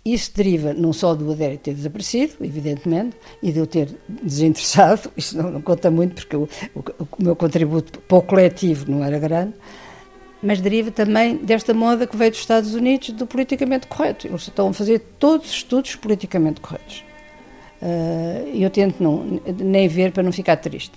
isso 0.05 0.31
deriva 0.35 0.73
não 0.73 0.93
só 0.93 1.15
do 1.15 1.33
Adério 1.33 1.59
ter 1.59 1.75
desaparecido, 1.75 2.35
evidentemente, 2.43 3.17
e 3.43 3.51
de 3.51 3.59
eu 3.59 3.67
ter 3.67 3.89
desinteressado, 4.09 5.11
isso 5.17 5.37
não, 5.37 5.51
não 5.51 5.63
conta 5.63 5.91
muito 5.91 6.15
porque 6.15 6.37
o, 6.37 6.49
o, 6.75 6.81
o 7.19 7.23
meu 7.23 7.35
contributo 7.35 7.99
para 8.01 8.19
o 8.19 8.23
coletivo 8.23 8.91
não 8.91 9.03
era 9.03 9.19
grande, 9.19 9.55
mas 10.45 10.61
deriva 10.61 10.91
também 10.91 11.37
desta 11.37 11.73
moda 11.73 12.07
que 12.07 12.17
veio 12.17 12.31
dos 12.31 12.41
Estados 12.41 12.75
Unidos 12.75 13.11
do 13.11 13.27
politicamente 13.27 13.87
correto. 13.87 14.27
Eles 14.27 14.43
estão 14.43 14.69
a 14.69 14.73
fazer 14.75 14.99
todos 15.19 15.49
os 15.49 15.55
estudos 15.55 15.97
politicamente 15.97 16.61
corretos. 16.61 17.03
Uh, 17.81 18.51
eu 18.55 18.69
tento 18.69 19.03
não, 19.03 19.41
nem 19.59 19.89
ver 19.89 20.13
para 20.13 20.23
não 20.23 20.31
ficar 20.31 20.57
triste. 20.57 20.93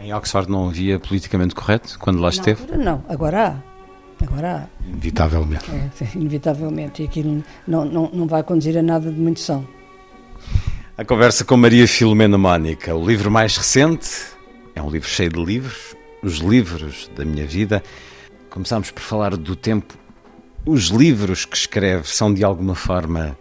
Em 0.00 0.14
Oxford 0.14 0.50
não 0.50 0.68
havia 0.68 0.98
politicamente 0.98 1.54
correto 1.54 1.98
quando 1.98 2.20
lá 2.20 2.30
esteve? 2.30 2.64
Não, 2.70 2.78
não 2.78 3.04
agora 3.08 3.48
há. 3.48 4.24
Agora 4.24 4.56
há. 4.56 4.86
Inevitavelmente. 4.86 5.64
É, 5.70 6.16
inevitavelmente. 6.16 7.02
E 7.02 7.06
aquilo 7.06 7.44
não, 7.66 7.84
não, 7.84 8.10
não 8.12 8.26
vai 8.26 8.42
conduzir 8.42 8.78
a 8.78 8.82
nada 8.82 9.10
de 9.10 9.20
muito 9.20 9.40
som. 9.40 9.64
A 10.96 11.04
conversa 11.04 11.44
com 11.44 11.56
Maria 11.56 11.88
Filomena 11.88 12.38
Mónica. 12.38 12.94
O 12.94 13.04
livro 13.04 13.30
mais 13.30 13.56
recente 13.56 14.10
é 14.74 14.82
um 14.82 14.90
livro 14.90 15.08
cheio 15.08 15.30
de 15.30 15.42
livros, 15.42 15.96
os 16.22 16.38
livros 16.38 17.10
da 17.16 17.24
minha 17.24 17.46
vida. 17.46 17.82
Começámos 18.50 18.90
por 18.90 19.02
falar 19.02 19.36
do 19.36 19.54
tempo. 19.54 19.96
Os 20.66 20.88
livros 20.88 21.44
que 21.44 21.56
escreve 21.56 22.08
são 22.08 22.34
de 22.34 22.44
alguma 22.44 22.74
forma 22.74 23.38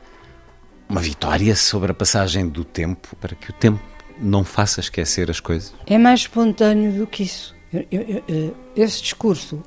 uma 0.87 1.01
vitória 1.01 1.55
sobre 1.55 1.91
a 1.91 1.93
passagem 1.93 2.47
do 2.47 2.63
tempo 2.63 3.15
para 3.17 3.35
que 3.35 3.49
o 3.49 3.53
tempo 3.53 3.81
não 4.19 4.43
faça 4.43 4.79
esquecer 4.79 5.29
as 5.29 5.39
coisas? 5.39 5.73
É 5.85 5.97
mais 5.97 6.21
espontâneo 6.21 6.91
do 6.91 7.07
que 7.07 7.23
isso. 7.23 7.55
Eu, 7.73 7.85
eu, 7.91 8.23
eu, 8.27 8.57
esse 8.75 9.01
discurso 9.01 9.61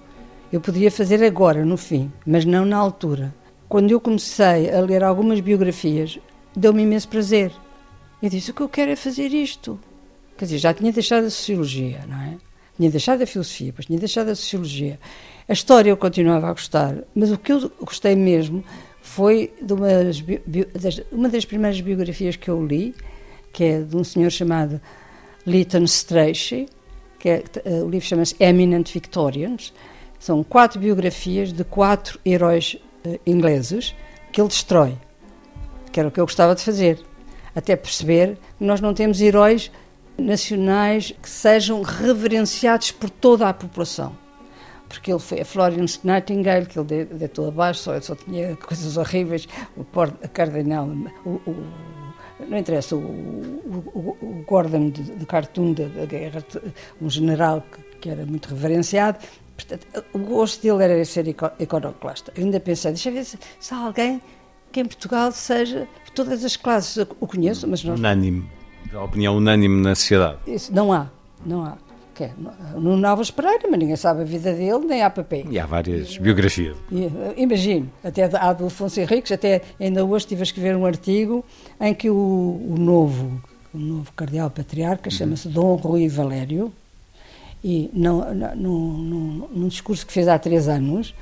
eu 0.53 0.61
poderia 0.61 0.91
fazer 0.91 1.23
agora, 1.25 1.65
no 1.65 1.77
fim, 1.77 2.13
mas 2.27 2.45
não 2.45 2.65
na 2.65 2.77
altura. 2.77 3.35
Quando 3.69 3.91
eu 3.91 4.01
comecei 4.01 4.71
a 4.71 4.81
ler 4.81 5.03
algumas 5.03 5.41
biografias, 5.41 6.19
deu-me 6.55 6.83
imenso 6.83 7.09
prazer. 7.09 7.51
Eu 8.23 8.29
disse: 8.29 8.51
o 8.51 8.55
que 8.55 8.61
eu 8.61 8.69
quero 8.69 8.91
é 8.91 8.97
fazer 8.97 9.29
isto. 9.33 9.81
Quer 10.37 10.45
dizer, 10.45 10.59
já 10.59 10.75
tinha 10.75 10.93
deixado 10.93 11.25
a 11.25 11.31
sociologia, 11.31 12.05
não 12.07 12.21
é? 12.21 12.37
Tinha 12.77 12.91
deixado 12.91 13.23
a 13.23 13.27
filosofia, 13.27 13.67
depois 13.67 13.87
tinha 13.87 13.99
deixado 13.99 14.29
a 14.29 14.35
sociologia. 14.35 14.99
A 15.49 15.53
história 15.53 15.91
eu 15.91 15.97
continuava 15.97 16.49
a 16.49 16.53
gostar, 16.53 16.97
mas 17.15 17.31
o 17.31 17.39
que 17.39 17.53
eu 17.53 17.71
gostei 17.81 18.17
mesmo 18.17 18.65
foi 19.03 19.53
de 19.61 19.73
umas, 19.73 20.21
das, 20.81 21.01
uma 21.11 21.29
das 21.29 21.45
primeiras 21.45 21.81
biografias 21.81 22.37
que 22.37 22.49
eu 22.49 22.65
li, 22.65 22.95
que 23.53 23.65
é 23.65 23.81
de 23.81 23.97
um 23.97 24.05
senhor 24.05 24.31
chamado 24.31 24.81
Lytton 25.47 25.85
Strachey, 25.85 26.69
que 27.19 27.29
é, 27.29 27.45
uh, 27.67 27.85
o 27.85 27.91
livro 27.91 28.07
chama-se 28.07 28.35
Eminent 28.41 28.91
Victorians, 28.93 29.73
são 30.19 30.43
quatro 30.43 30.81
biografias 30.81 31.53
de 31.53 31.65
quatro 31.65 32.19
heróis 32.25 32.79
uh, 33.05 33.19
ingleses 33.27 33.95
que 34.33 34.41
ele 34.41 34.49
destrói, 34.49 34.97
que 35.93 36.01
era 36.01 36.09
o 36.09 36.13
que 36.13 36.21
eu 36.21 36.25
gostava 36.25 36.55
de 36.55 36.63
fazer. 36.63 36.99
Até 37.55 37.77
perceber 37.77 38.39
que 38.57 38.65
nós 38.65 38.81
não 38.81 38.95
temos 38.95 39.21
heróis 39.21 39.71
nacionais 40.23 41.13
que 41.21 41.29
sejam 41.29 41.83
reverenciados 41.83 42.93
por 42.93 43.11
toda 43.11 43.49
a 43.49 43.53
população. 43.53 44.17
Porque 44.89 45.11
ele 45.11 45.21
foi 45.21 45.41
a 45.41 45.45
Florence 45.45 45.99
Nightingale, 46.05 46.67
que 46.67 46.79
ele 46.79 47.05
deitou 47.07 47.49
abaixo, 47.49 47.81
só, 47.81 48.01
só 48.01 48.15
tinha 48.15 48.57
coisas 48.63 48.97
horríveis, 48.97 49.49
o 49.77 49.85
Cardenal, 50.33 50.89
o, 51.25 51.31
o 51.47 51.73
não 52.49 52.59
interessa, 52.59 52.97
o, 52.97 52.99
o, 52.99 54.45
Gordon 54.47 54.91
de, 54.91 55.03
de 55.03 55.25
da, 55.25 56.07
guerra, 56.07 56.45
um 57.01 57.09
general 57.09 57.63
que, 57.71 57.99
que, 57.99 58.11
era 58.11 58.27
muito 58.27 58.49
reverenciado, 58.49 59.19
Portanto, 59.57 60.05
o 60.13 60.19
gosto 60.19 60.63
dele 60.63 60.83
era 60.83 61.05
ser 61.05 61.29
iconoclasta. 61.29 62.33
Eu 62.37 62.45
ainda 62.45 62.59
pensei, 62.59 62.93
deixa 62.93 63.11
ver 63.11 63.25
se, 63.25 63.39
se 63.61 63.75
há 63.75 63.79
alguém 63.79 64.21
que 64.73 64.81
em 64.81 64.87
Portugal 64.87 65.31
seja, 65.31 65.87
todas 66.15 66.45
as 66.45 66.57
classes 66.57 67.07
o 67.21 67.27
conheço, 67.27 67.69
mas 67.69 67.85
não. 67.85 67.95
Unânime, 67.95 68.49
a 68.93 69.03
opinião 69.03 69.37
unânime 69.37 69.83
na 69.83 69.95
sociedade. 69.95 70.39
Isso, 70.47 70.73
não 70.73 70.93
há, 70.93 71.09
não 71.45 71.65
há. 71.65 71.77
Que 72.15 72.25
é, 72.25 72.31
no 72.75 72.97
Novas 72.97 73.31
Pereira, 73.31 73.67
mas 73.71 73.79
ninguém 73.79 73.97
sabe 73.97 74.21
a 74.21 74.25
vida 74.25 74.53
dele, 74.53 74.85
nem 74.87 75.03
há 75.03 75.09
papel. 75.09 75.47
E 75.51 75.59
há 75.59 75.65
várias 75.65 76.19
biografias. 76.19 76.77
Imagino, 77.37 77.91
até 78.05 78.25
há 78.25 78.53
do 78.53 78.67
Afonso 78.67 79.01
Henriques, 79.01 79.33
até 79.33 79.63
ainda 79.81 80.05
hoje 80.05 80.25
estive 80.25 80.43
a 80.43 80.45
escrever 80.45 80.77
um 80.77 80.85
artigo 80.85 81.43
em 81.81 81.95
que 81.95 82.11
o, 82.11 82.15
o 82.15 82.77
novo, 82.79 83.41
o 83.73 83.79
novo 83.79 84.13
cardeal 84.13 84.51
patriarca 84.51 85.09
uhum. 85.09 85.17
chama-se 85.17 85.49
Dom 85.49 85.75
Rui 85.77 86.07
Valério, 86.07 86.71
e 87.65 87.91
num 87.95 89.69
discurso 89.69 90.05
que 90.07 90.13
fez 90.13 90.27
há 90.27 90.39
três 90.39 90.69
anos, 90.69 91.15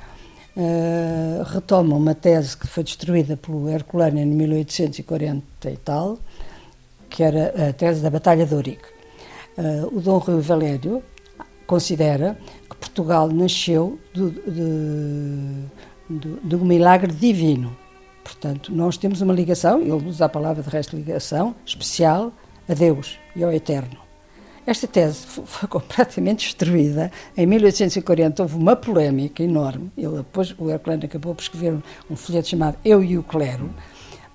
uh, 0.57 1.43
retoma 1.43 1.95
uma 1.95 2.15
tese 2.15 2.57
que 2.57 2.67
foi 2.67 2.83
destruída 2.83 3.37
pelo 3.37 3.69
Herculano 3.69 4.17
em 4.19 4.25
1840 4.25 5.69
e 5.69 5.77
tal, 5.77 6.17
que 7.11 7.21
era 7.21 7.69
a 7.69 7.73
tese 7.73 8.01
da 8.01 8.09
Batalha 8.09 8.45
de 8.45 8.55
Ourique. 8.55 8.87
Uh, 9.57 9.97
o 9.97 10.01
Dom 10.01 10.17
Rui 10.17 10.41
Valério 10.41 11.03
considera 11.67 12.37
que 12.63 12.69
por 12.69 12.77
Portugal 12.77 13.27
nasceu 13.27 13.99
do, 14.13 14.31
do 16.09 16.65
milagre 16.65 17.13
divino. 17.13 17.77
Portanto, 18.23 18.73
nós 18.73 18.97
temos 18.97 19.21
uma 19.21 19.33
ligação, 19.33 19.81
ele 19.81 19.91
usa 19.91 20.25
a 20.25 20.29
palavra 20.29 20.63
de 20.63 20.69
resto 20.69 20.95
ligação, 20.95 21.53
especial 21.65 22.31
a 22.67 22.73
Deus 22.73 23.19
e 23.35 23.43
ao 23.43 23.51
Eterno. 23.51 23.99
Esta 24.65 24.87
tese 24.87 25.25
foi 25.25 25.67
completamente 25.69 26.45
destruída. 26.45 27.11
Em 27.35 27.45
1840 27.45 28.43
houve 28.43 28.55
uma 28.55 28.75
polémica 28.75 29.43
enorme. 29.43 29.91
Ele, 29.97 30.17
depois, 30.17 30.53
o 30.57 30.69
Herculano 30.69 31.05
acabou 31.05 31.33
por 31.33 31.41
escrever 31.41 31.81
um 32.09 32.15
folheto 32.15 32.47
chamado 32.47 32.77
Eu 32.85 33.03
e 33.03 33.17
o 33.17 33.23
Clero, 33.23 33.69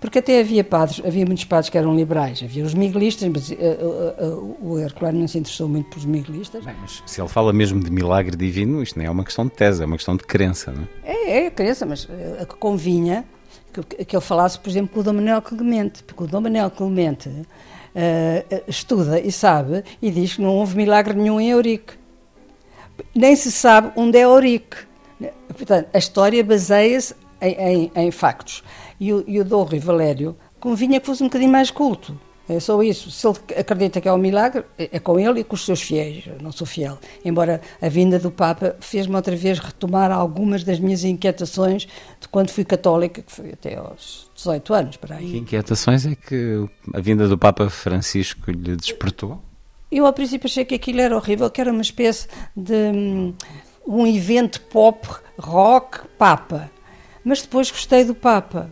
porque 0.00 0.18
até 0.18 0.40
havia 0.40 0.62
padres, 0.62 1.00
havia 1.04 1.24
muitos 1.24 1.44
padres 1.44 1.70
que 1.70 1.78
eram 1.78 1.94
liberais, 1.96 2.42
havia 2.42 2.64
os 2.64 2.74
miguelistas, 2.74 3.28
mas 3.28 3.50
uh, 3.50 3.54
uh, 3.54 4.26
uh, 4.26 4.56
o 4.60 4.78
Herculano 4.78 5.20
não 5.20 5.28
se 5.28 5.38
interessou 5.38 5.68
muito 5.68 5.88
pelos 5.88 6.04
miguelistas. 6.04 6.64
Bem, 6.64 6.74
mas 6.80 7.02
se 7.06 7.20
ele 7.20 7.28
fala 7.28 7.52
mesmo 7.52 7.82
de 7.82 7.90
milagre 7.90 8.36
divino, 8.36 8.82
isto 8.82 8.98
não 8.98 9.06
é 9.06 9.10
uma 9.10 9.24
questão 9.24 9.46
de 9.46 9.52
tese, 9.52 9.82
é 9.82 9.86
uma 9.86 9.96
questão 9.96 10.16
de 10.16 10.24
crença, 10.24 10.70
não 10.70 10.86
é? 11.04 11.12
É, 11.12 11.46
é 11.46 11.50
crença, 11.50 11.86
mas 11.86 12.06
a 12.40 12.44
que 12.44 12.56
convinha 12.56 13.24
que, 13.72 14.04
que 14.04 14.16
ele 14.16 14.24
falasse, 14.24 14.58
por 14.58 14.68
exemplo, 14.68 14.92
com 14.92 15.00
o 15.00 15.02
Dom 15.02 15.14
Manuel 15.14 15.40
Clemente, 15.40 16.02
porque 16.02 16.24
o 16.24 16.26
Dom 16.26 16.42
Manuel 16.42 16.70
Clemente 16.70 17.30
estuda 18.68 19.18
e 19.18 19.32
sabe 19.32 19.82
e 20.00 20.10
diz 20.10 20.34
que 20.34 20.42
não 20.42 20.50
houve 20.50 20.76
milagre 20.76 21.14
nenhum 21.14 21.40
em 21.40 21.50
Eurique. 21.50 21.94
Nem 23.14 23.34
se 23.34 23.50
sabe 23.50 23.92
onde 23.96 24.18
é 24.18 24.22
Eurique. 24.22 24.76
Portanto, 25.48 25.88
a 25.92 25.98
história 25.98 26.44
baseia-se 26.44 27.14
em, 27.40 27.54
em, 27.54 27.92
em, 27.94 28.10
factos. 28.10 28.62
E 28.98 29.12
o, 29.12 29.24
e 29.26 29.40
o 29.40 29.44
Dom 29.44 29.62
Rui 29.62 29.78
Valério 29.78 30.36
convinha 30.58 31.00
que 31.00 31.06
fosse 31.06 31.22
um 31.22 31.26
bocadinho 31.26 31.52
mais 31.52 31.70
culto. 31.70 32.18
É 32.48 32.60
só 32.60 32.80
isso. 32.82 33.10
Se 33.10 33.26
ele 33.26 33.36
acredita 33.58 34.00
que 34.00 34.08
é 34.08 34.12
um 34.12 34.18
milagre, 34.18 34.64
é 34.78 35.00
com 35.00 35.18
ele 35.18 35.40
e 35.40 35.44
com 35.44 35.56
os 35.56 35.64
seus 35.64 35.82
fiéis. 35.82 36.24
Eu 36.26 36.36
não 36.40 36.52
sou 36.52 36.66
fiel. 36.66 36.96
Embora 37.24 37.60
a 37.82 37.88
vinda 37.88 38.18
do 38.18 38.30
Papa 38.30 38.76
fez-me 38.78 39.16
outra 39.16 39.34
vez 39.34 39.58
retomar 39.58 40.12
algumas 40.12 40.62
das 40.62 40.78
minhas 40.78 41.02
inquietações 41.02 41.88
de 42.20 42.28
quando 42.28 42.50
fui 42.50 42.64
católica, 42.64 43.20
que 43.20 43.32
foi 43.32 43.52
até 43.52 43.74
aos 43.76 44.30
18 44.36 44.74
anos. 44.74 44.96
Para 44.96 45.16
aí. 45.16 45.32
Que 45.32 45.38
inquietações 45.38 46.06
é 46.06 46.14
que 46.14 46.68
a 46.94 47.00
vinda 47.00 47.26
do 47.26 47.36
Papa 47.36 47.68
Francisco 47.68 48.50
lhe 48.50 48.76
despertou? 48.76 49.42
Eu, 49.90 50.06
ao 50.06 50.12
princípio, 50.12 50.46
achei 50.46 50.64
que 50.64 50.74
aquilo 50.74 51.00
era 51.00 51.16
horrível, 51.16 51.50
que 51.50 51.60
era 51.60 51.72
uma 51.72 51.82
espécie 51.82 52.28
de 52.56 52.74
um, 52.74 53.34
um 53.86 54.06
evento 54.06 54.60
pop, 54.62 55.08
rock, 55.38 56.06
Papa. 56.16 56.70
Mas 57.24 57.42
depois 57.42 57.70
gostei 57.72 58.04
do 58.04 58.14
Papa. 58.14 58.70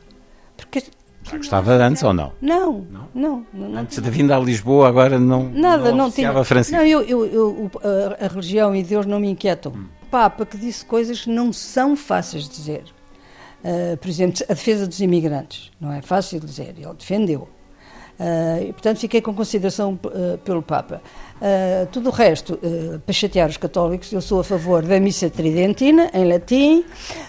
Já 1.24 1.38
gostava 1.38 1.72
antes 1.72 2.02
ou 2.02 2.12
não? 2.12 2.32
Não, 2.40 2.86
não. 3.14 3.46
não, 3.52 3.78
antes 3.78 3.98
da 3.98 4.10
vinda 4.10 4.36
a 4.36 4.38
Lisboa, 4.38 4.88
agora 4.88 5.18
não. 5.18 5.50
Nada, 5.50 5.90
não, 5.90 5.96
não 5.96 6.10
tinha. 6.10 6.44
Francisco. 6.44 6.76
Não, 6.76 6.86
eu, 6.86 7.02
eu, 7.02 7.26
eu 7.26 7.70
a, 7.82 8.24
a, 8.26 8.28
religião 8.28 8.76
e 8.76 8.82
Deus 8.82 9.06
não 9.06 9.18
me 9.18 9.30
inquietam. 9.30 9.72
Hum. 9.74 9.86
Papa 10.10 10.44
que 10.44 10.58
disse 10.58 10.84
coisas 10.84 11.22
que 11.22 11.30
não 11.30 11.52
são 11.52 11.96
fáceis 11.96 12.44
de 12.44 12.50
dizer. 12.50 12.84
Uh, 13.64 13.96
por 13.96 14.08
exemplo, 14.08 14.44
a 14.48 14.52
defesa 14.52 14.86
dos 14.86 15.00
imigrantes. 15.00 15.72
Não 15.80 15.90
é 15.90 16.02
fácil 16.02 16.38
de 16.38 16.46
dizer. 16.46 16.74
Ele 16.76 16.94
defendeu. 16.98 17.48
Uh, 18.20 18.68
e, 18.68 18.72
portanto, 18.72 18.98
fiquei 18.98 19.22
com 19.22 19.34
consideração 19.34 19.98
uh, 20.04 20.38
pelo 20.38 20.62
Papa. 20.62 21.02
Uh, 21.44 21.86
tudo 21.92 22.08
o 22.08 22.10
resto, 22.10 22.58
para 23.04 23.12
chatear 23.12 23.50
os 23.50 23.58
católicos, 23.58 24.10
eu 24.10 24.22
sou 24.22 24.40
a 24.40 24.44
favor 24.44 24.82
da 24.82 24.98
missa 24.98 25.28
tridentina, 25.28 26.08
em 26.14 26.26
latim, 26.26 26.86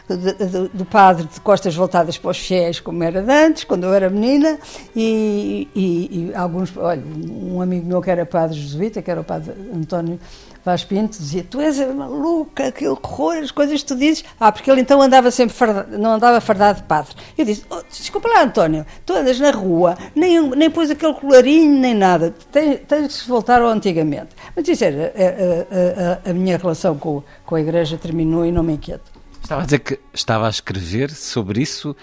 do, 0.07 0.69
do, 0.69 0.85
padre 0.85 1.25
de 1.25 1.41
costas 1.41 1.75
voltadas 1.75 2.17
para 2.17 2.31
os 2.31 2.37
fiéis, 2.37 2.79
como 2.79 3.03
era 3.03 3.21
de 3.21 3.29
antes, 3.29 3.65
quando 3.65 3.83
eu 3.83 3.93
era 3.93 4.09
menina, 4.09 4.57
e, 4.95 5.67
e, 5.75 6.29
e 6.29 6.33
alguns, 6.33 6.77
olha, 6.77 7.03
um 7.05 7.61
amigo 7.61 7.85
meu 7.85 8.01
que 8.01 8.09
era 8.09 8.25
padre 8.25 8.57
jesuíta, 8.57 9.01
que 9.01 9.11
era 9.11 9.19
o 9.19 9.23
padre 9.25 9.53
António 9.75 10.17
Vaz 10.65 10.83
Pinto 10.83 11.19
dizia, 11.19 11.45
tu 11.47 11.61
és 11.61 11.77
maluca, 11.93 12.71
que 12.71 12.87
horror, 12.87 13.35
as 13.35 13.51
coisas 13.51 13.83
que 13.83 13.87
tu 13.87 13.95
dizes. 13.95 14.25
Ah, 14.39 14.51
porque 14.51 14.71
ele 14.71 14.81
então 14.81 14.99
andava 14.99 15.29
sempre, 15.29 15.55
fardado, 15.55 15.95
não 15.95 16.13
andava 16.13 16.41
fardado 16.41 16.81
de 16.81 16.87
padre. 16.87 17.13
Eu 17.37 17.45
disse, 17.45 17.63
oh, 17.69 17.83
desculpa 17.87 18.27
lá, 18.27 18.41
António, 18.41 18.83
tu 19.05 19.13
andas 19.13 19.39
na 19.39 19.51
rua, 19.51 19.95
nem, 20.15 20.41
nem 20.49 20.71
pôs 20.71 20.89
aquele 20.89 21.13
colarinho, 21.13 21.79
nem 21.79 21.93
nada, 21.93 22.33
tens, 22.51 22.79
tens 22.87 23.21
que 23.21 23.29
voltar 23.29 23.61
ao 23.61 23.67
antigamente. 24.05 24.35
Mas 24.55 24.81
era, 24.81 25.13
a, 25.15 26.29
a, 26.29 26.29
a, 26.29 26.31
a 26.31 26.33
minha 26.33 26.57
relação 26.57 26.97
com, 26.97 27.23
com 27.45 27.55
a 27.55 27.61
igreja 27.61 27.97
terminou 27.97 28.45
e 28.45 28.51
não 28.51 28.63
me 28.63 28.73
inquieto. 28.73 29.11
Estava 29.41 29.61
a 29.61 29.65
dizer 29.65 29.79
que 29.79 29.99
estava 30.13 30.47
a 30.47 30.49
escrever 30.49 31.11
sobre 31.11 31.61
isso, 31.61 31.95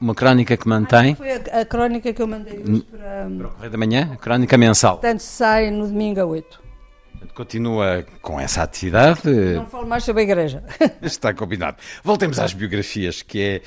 uma 0.00 0.14
crónica 0.14 0.56
que 0.56 0.68
mantém. 0.68 1.14
foi 1.14 1.32
a, 1.32 1.60
a, 1.60 1.64
crónica 1.64 2.12
que 2.12 2.20
eu 2.20 2.26
mandei 2.26 2.58
hoje 2.58 2.82
para, 2.90 3.28
para 3.38 3.46
o 3.46 3.50
Correio 3.50 3.70
da 3.70 3.78
Manhã, 3.78 4.10
a 4.12 4.16
crónica 4.16 4.58
mensal. 4.58 4.98
Portanto, 4.98 5.20
sai 5.20 5.70
no 5.70 5.86
domingo 5.86 6.20
a 6.20 6.26
8. 6.26 6.66
Continua 7.34 8.04
com 8.20 8.38
essa 8.38 8.62
atividade. 8.62 9.28
Não 9.28 9.66
falo 9.66 9.86
mais 9.86 10.04
sobre 10.04 10.22
a 10.22 10.24
igreja. 10.24 10.64
Está 11.02 11.32
combinado. 11.32 11.78
Voltemos 12.02 12.38
às 12.38 12.52
biografias, 12.52 13.22
que 13.22 13.40
é 13.40 13.62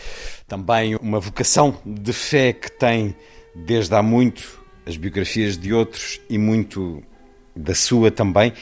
também 0.47 0.95
uma 0.95 1.19
vocação 1.19 1.77
de 1.85 2.13
fé 2.13 2.53
que 2.53 2.71
tem 2.71 3.15
desde 3.55 3.93
há 3.95 4.03
muito 4.03 4.59
as 4.85 4.97
biografias 4.97 5.57
de 5.57 5.73
outros 5.73 6.19
e 6.29 6.37
muito 6.37 7.03
da 7.59 7.75
sua 7.75 8.09
também. 8.09 8.53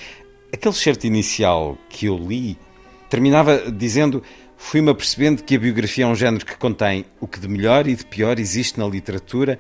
Aquele 0.51 0.73
certo 0.73 1.05
inicial 1.05 1.77
que 1.89 2.07
eu 2.07 2.17
li 2.17 2.57
terminava 3.10 3.71
dizendo: 3.71 4.23
Fui-me 4.57 4.89
apercebendo 4.89 5.43
que 5.43 5.55
a 5.55 5.60
biografia 5.60 6.03
é 6.03 6.07
um 6.07 6.15
género 6.15 6.45
que 6.45 6.57
contém 6.57 7.05
o 7.21 7.27
que 7.27 7.39
de 7.39 7.47
melhor 7.47 7.88
e 7.88 7.95
de 7.95 8.05
pior 8.05 8.39
existe 8.39 8.79
na 8.79 8.88
literatura 8.88 9.60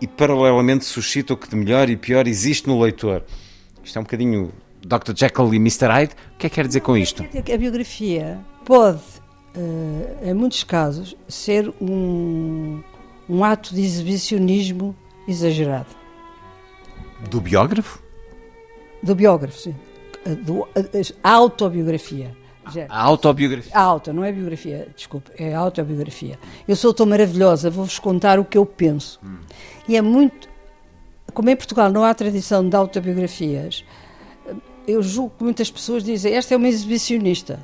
e, 0.00 0.06
paralelamente, 0.06 0.84
suscita 0.84 1.32
o 1.32 1.36
que 1.36 1.48
de 1.48 1.54
melhor 1.54 1.88
e 1.88 1.96
pior 1.96 2.26
existe 2.26 2.66
no 2.66 2.80
leitor. 2.80 3.24
Isto 3.84 3.98
é 3.98 4.00
um 4.00 4.04
bocadinho 4.04 4.52
Dr. 4.84 5.14
Jekyll 5.14 5.54
e 5.54 5.56
Mr. 5.56 5.86
Hyde. 5.86 6.14
O 6.34 6.38
que 6.38 6.46
é 6.46 6.50
que 6.50 6.56
quer 6.56 6.66
dizer 6.66 6.80
com 6.80 6.96
isto? 6.96 7.24
A 7.24 7.56
biografia 7.56 8.40
pode, 8.64 9.00
uh, 9.56 10.28
em 10.28 10.34
muitos 10.34 10.64
casos, 10.64 11.16
ser 11.28 11.72
um, 11.80 12.82
um 13.28 13.44
ato 13.44 13.74
de 13.74 13.80
exibicionismo 13.80 14.94
exagerado. 15.28 15.94
Do 17.30 17.40
biógrafo? 17.40 18.01
Do 19.02 19.14
biógrafo, 19.14 19.58
sim. 19.58 19.74
Do, 20.44 20.64
a, 20.64 21.28
a 21.30 21.32
autobiografia. 21.32 22.36
A 22.88 23.02
autobiografia. 23.02 23.72
A 23.74 23.80
auto, 23.80 24.12
não 24.12 24.22
é 24.22 24.30
biografia, 24.30 24.88
desculpe, 24.94 25.30
é 25.36 25.52
autobiografia. 25.52 26.38
Eu 26.66 26.76
sou 26.76 26.94
tão 26.94 27.06
maravilhosa, 27.06 27.68
vou-vos 27.68 27.98
contar 27.98 28.38
o 28.38 28.44
que 28.44 28.56
eu 28.56 28.64
penso. 28.64 29.18
Hum. 29.24 29.38
E 29.88 29.96
é 29.96 30.02
muito. 30.02 30.48
Como 31.34 31.50
em 31.50 31.56
Portugal 31.56 31.90
não 31.90 32.04
há 32.04 32.14
tradição 32.14 32.68
de 32.68 32.76
autobiografias, 32.76 33.84
eu 34.86 35.02
julgo 35.02 35.34
que 35.38 35.44
muitas 35.44 35.70
pessoas 35.70 36.04
dizem 36.04 36.34
esta 36.34 36.54
é 36.54 36.56
uma 36.56 36.68
exibicionista. 36.68 37.58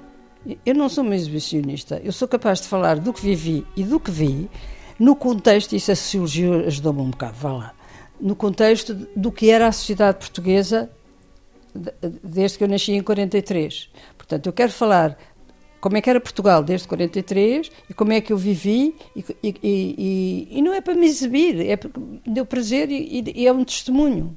Eu 0.64 0.74
não 0.74 0.88
sou 0.88 1.04
uma 1.04 1.14
exibicionista. 1.14 2.00
Eu 2.02 2.12
sou 2.12 2.26
capaz 2.26 2.60
de 2.60 2.66
falar 2.66 2.98
do 2.98 3.12
que 3.12 3.20
vivi 3.20 3.66
e 3.76 3.84
do 3.84 4.00
que 4.00 4.10
vi 4.10 4.50
no 4.98 5.14
contexto, 5.14 5.76
isso 5.76 5.92
a 5.92 5.96
sociologia 5.96 6.66
ajudou-me 6.66 7.00
um 7.00 7.10
bocado, 7.10 7.34
vá 7.38 7.52
lá, 7.52 7.74
no 8.20 8.34
contexto 8.34 8.94
do 9.14 9.30
que 9.30 9.48
era 9.48 9.68
a 9.68 9.72
sociedade 9.72 10.18
portuguesa 10.18 10.90
desde 12.22 12.58
que 12.58 12.64
eu 12.64 12.68
nasci 12.68 12.92
em 12.92 13.02
43. 13.02 13.90
Portanto, 14.16 14.46
eu 14.46 14.52
quero 14.52 14.72
falar 14.72 15.18
como 15.80 15.96
é 15.96 16.00
que 16.00 16.10
era 16.10 16.20
Portugal 16.20 16.62
desde 16.62 16.88
43 16.88 17.70
e 17.88 17.94
como 17.94 18.12
é 18.12 18.20
que 18.20 18.32
eu 18.32 18.36
vivi 18.36 18.94
e, 19.14 19.24
e, 19.42 19.54
e, 19.62 20.48
e 20.58 20.62
não 20.62 20.74
é 20.74 20.80
para 20.80 20.94
me 20.94 21.06
exibir, 21.06 21.60
é 21.60 21.76
porque 21.76 22.00
deu 22.26 22.44
prazer 22.44 22.90
e, 22.90 23.46
é 23.46 23.52
um 23.52 23.64
testemunho. 23.64 24.36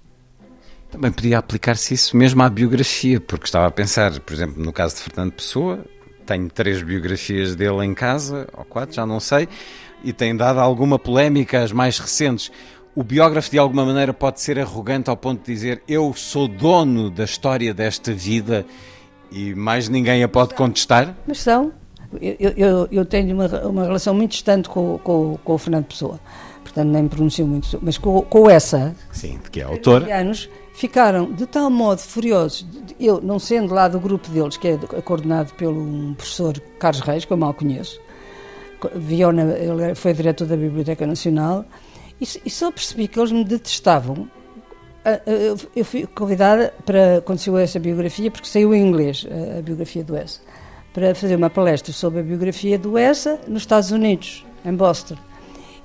Também 0.89 1.11
podia 1.11 1.37
aplicar-se 1.37 1.93
isso 1.93 2.17
mesmo 2.17 2.43
à 2.43 2.49
biografia, 2.49 3.19
porque 3.19 3.45
estava 3.45 3.67
a 3.67 3.71
pensar, 3.71 4.19
por 4.19 4.33
exemplo, 4.33 4.61
no 4.61 4.73
caso 4.73 4.95
de 4.95 5.01
Fernando 5.01 5.31
Pessoa, 5.31 5.85
tenho 6.25 6.49
três 6.49 6.83
biografias 6.83 7.55
dele 7.55 7.85
em 7.85 7.93
casa, 7.93 8.47
ou 8.53 8.65
quatro, 8.65 8.95
já 8.95 9.05
não 9.05 9.19
sei, 9.19 9.47
e 10.03 10.11
tem 10.11 10.35
dado 10.35 10.59
alguma 10.59 10.99
polémica, 10.99 11.63
as 11.63 11.71
mais 11.71 11.97
recentes. 11.97 12.51
O 12.93 13.03
biógrafo, 13.03 13.49
de 13.49 13.57
alguma 13.57 13.85
maneira, 13.85 14.13
pode 14.13 14.41
ser 14.41 14.59
arrogante 14.59 15.09
ao 15.09 15.15
ponto 15.15 15.45
de 15.45 15.53
dizer 15.53 15.81
eu 15.87 16.13
sou 16.13 16.47
dono 16.47 17.09
da 17.09 17.23
história 17.23 17.73
desta 17.73 18.13
vida 18.13 18.65
e 19.31 19.55
mais 19.55 19.87
ninguém 19.87 20.23
a 20.23 20.27
pode 20.27 20.53
contestar? 20.55 21.15
Mas 21.25 21.39
são. 21.39 21.71
Eu, 22.21 22.51
eu, 22.57 22.87
eu 22.91 23.05
tenho 23.05 23.33
uma, 23.33 23.47
uma 23.65 23.83
relação 23.85 24.13
muito 24.13 24.31
distante 24.31 24.67
com, 24.67 24.97
com, 24.97 25.39
com 25.41 25.53
o 25.53 25.57
Fernando 25.57 25.85
Pessoa, 25.85 26.19
portanto 26.61 26.89
nem 26.89 27.07
pronuncio 27.07 27.47
muito, 27.47 27.79
mas 27.81 27.97
com, 27.97 28.21
com 28.23 28.49
essa. 28.49 28.93
Sim, 29.09 29.39
que 29.49 29.61
é 29.61 29.63
autor. 29.63 30.11
anos 30.11 30.49
ficaram 30.73 31.31
de 31.31 31.45
tal 31.45 31.69
modo 31.69 31.99
furiosos, 31.99 32.67
eu 32.99 33.21
não 33.21 33.39
sendo 33.39 33.73
lá 33.73 33.87
do 33.87 33.99
grupo 33.99 34.29
deles, 34.29 34.57
que 34.57 34.67
é 34.67 34.77
coordenado 35.01 35.53
pelo 35.53 36.13
professor 36.15 36.59
Carlos 36.77 37.01
Reis, 37.01 37.23
que 37.23 37.31
eu 37.31 37.37
mal 37.37 37.53
conheço, 37.53 38.01
Viona, 38.95 39.43
ele 39.57 39.95
foi 39.95 40.13
diretor 40.13 40.45
da 40.45 40.57
Biblioteca 40.57 41.05
Nacional, 41.07 41.65
e, 42.21 42.41
e 42.45 42.49
só 42.49 42.71
percebi 42.71 43.07
que 43.07 43.19
eles 43.19 43.31
me 43.31 43.43
detestavam. 43.43 44.29
Eu 45.75 45.83
fui 45.83 46.05
convidada 46.05 46.71
para, 46.85 47.23
saiu 47.35 47.57
essa 47.57 47.79
biografia, 47.79 48.29
porque 48.29 48.47
saiu 48.47 48.71
em 48.75 48.87
inglês, 48.87 49.25
a 49.57 49.61
biografia 49.63 50.03
do 50.03 50.15
Essa, 50.15 50.39
para 50.93 51.15
fazer 51.15 51.35
uma 51.35 51.49
palestra 51.49 51.91
sobre 51.91 52.19
a 52.19 52.23
biografia 52.23 52.77
do 52.77 52.95
Essa 52.95 53.39
nos 53.47 53.63
Estados 53.63 53.89
Unidos, 53.89 54.45
em 54.63 54.75
Boston. 54.75 55.17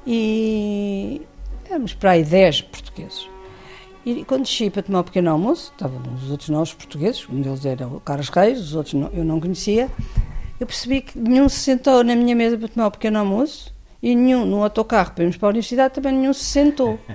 E 0.07 1.23
éramos 1.65 1.95
para 1.95 2.11
aí 2.11 2.23
10 2.23 2.61
portugueses. 2.63 3.27
E 4.05 4.23
quando 4.25 4.43
desci 4.43 4.69
para 4.69 4.83
tomar 4.83 5.01
um 5.01 5.05
pequeno 5.05 5.31
almoço, 5.31 5.73
estavam 5.73 6.01
os 6.15 6.31
outros 6.31 6.51
novos 6.51 6.75
portugueses, 6.75 7.27
um 7.29 7.41
deles 7.41 7.65
era 7.65 7.89
o 7.89 7.99
Carlos 7.99 8.29
Reis, 8.29 8.61
os 8.61 8.75
outros 8.75 8.95
não, 8.95 9.09
eu 9.09 9.25
não 9.25 9.41
conhecia, 9.41 9.91
eu 10.61 10.67
percebi 10.67 11.01
que 11.01 11.19
nenhum 11.19 11.49
se 11.49 11.59
sentou 11.59 12.05
na 12.05 12.15
minha 12.15 12.37
mesa 12.37 12.57
para 12.57 12.69
tomar 12.69 12.87
um 12.89 12.91
pequeno 12.91 13.19
almoço 13.19 13.75
e 14.03 14.15
nenhum 14.15 14.45
no 14.45 14.63
autocarro 14.63 15.13
para 15.13 15.25
irmos 15.25 15.37
para 15.37 15.49
a 15.49 15.51
universidade 15.51 15.95
também 15.95 16.13
nenhum 16.13 16.33
se 16.33 16.45
sentou. 16.45 16.99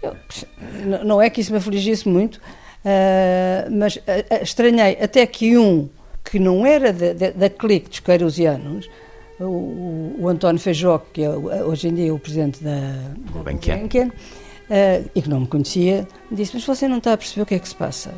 Eu, 0.00 0.14
não 1.04 1.20
é 1.20 1.28
que 1.28 1.40
isso 1.40 1.50
me 1.50 1.58
afligisse 1.58 2.08
muito, 2.08 2.36
uh, 2.36 3.70
mas 3.70 3.96
uh, 3.96 4.42
estranhei 4.42 4.96
até 5.02 5.26
que 5.26 5.58
um 5.58 5.88
que 6.24 6.38
não 6.38 6.64
era 6.64 6.92
da, 6.92 7.50
clique 7.50 7.88
dos 7.88 8.00
queirusianos, 8.00 8.88
o, 9.40 10.14
o, 10.20 10.28
António 10.28 10.60
Feijó, 10.60 10.98
que 10.98 11.22
é 11.22 11.30
hoje 11.30 11.88
em 11.88 11.94
dia 11.94 12.14
o 12.14 12.18
presidente 12.18 12.62
da, 12.62 12.70
Gulbenkian, 13.32 13.88
e 15.14 15.22
que 15.22 15.28
não 15.28 15.40
me 15.40 15.46
conhecia, 15.46 16.06
me 16.30 16.36
disse, 16.36 16.52
mas 16.54 16.64
você 16.64 16.86
não 16.86 16.98
está 16.98 17.14
a 17.14 17.16
perceber 17.16 17.42
o 17.42 17.46
que 17.46 17.54
é 17.54 17.58
que 17.58 17.68
se 17.68 17.74
passa. 17.74 18.12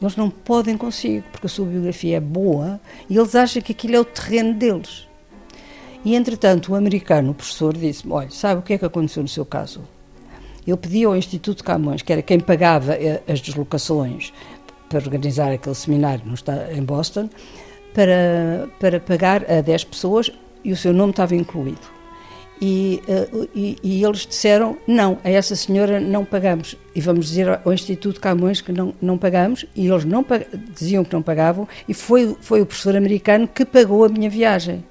Eles 0.00 0.16
não 0.16 0.30
podem 0.30 0.76
consigo, 0.76 1.24
porque 1.32 1.46
a 1.46 1.50
sua 1.50 1.66
biografia 1.66 2.16
é 2.16 2.20
boa 2.20 2.80
e 3.10 3.16
eles 3.16 3.34
acham 3.34 3.60
que 3.60 3.72
aquilo 3.72 3.96
é 3.96 4.00
o 4.00 4.04
terreno 4.04 4.54
deles. 4.54 5.07
E, 6.04 6.14
entretanto, 6.14 6.72
o 6.72 6.74
americano, 6.74 7.32
o 7.32 7.34
professor, 7.34 7.76
disse-me, 7.76 8.12
olha, 8.12 8.30
sabe 8.30 8.60
o 8.60 8.62
que 8.62 8.74
é 8.74 8.78
que 8.78 8.84
aconteceu 8.84 9.22
no 9.22 9.28
seu 9.28 9.44
caso? 9.44 9.82
Ele 10.66 10.76
pediu 10.76 11.10
ao 11.10 11.16
Instituto 11.16 11.64
Camões, 11.64 12.02
que 12.02 12.12
era 12.12 12.22
quem 12.22 12.38
pagava 12.38 12.94
eh, 12.94 13.22
as 13.26 13.40
deslocações 13.40 14.32
para 14.88 14.98
organizar 14.98 15.50
aquele 15.52 15.74
seminário 15.74 16.22
em 16.74 16.82
Boston, 16.82 17.28
para, 17.94 18.68
para 18.78 19.00
pagar 19.00 19.50
a 19.50 19.60
10 19.60 19.84
pessoas 19.84 20.30
e 20.64 20.72
o 20.72 20.76
seu 20.76 20.92
nome 20.92 21.10
estava 21.10 21.34
incluído. 21.34 21.98
E, 22.60 23.00
uh, 23.08 23.48
e, 23.54 23.76
e, 23.82 24.04
eles 24.04 24.26
disseram: 24.26 24.76
não, 24.86 25.18
a 25.22 25.30
essa 25.30 25.54
senhora 25.54 26.00
não 26.00 26.24
pagamos. 26.24 26.76
E 26.94 27.00
vamos 27.00 27.26
dizer 27.26 27.60
ao 27.64 27.72
Instituto 27.72 28.20
Camões 28.20 28.60
que 28.60 28.72
não, 28.72 28.92
não 29.00 29.16
pagamos, 29.16 29.64
e 29.76 29.86
eles 29.86 30.04
não 30.04 30.24
diziam 30.74 31.04
que 31.04 31.12
não 31.12 31.22
pagavam, 31.22 31.68
e 31.88 31.94
foi, 31.94 32.36
foi 32.40 32.60
o 32.60 32.66
professor 32.66 32.96
americano 32.96 33.46
que 33.46 33.64
pagou 33.64 34.04
a 34.04 34.08
minha 34.08 34.28
viagem. 34.28 34.84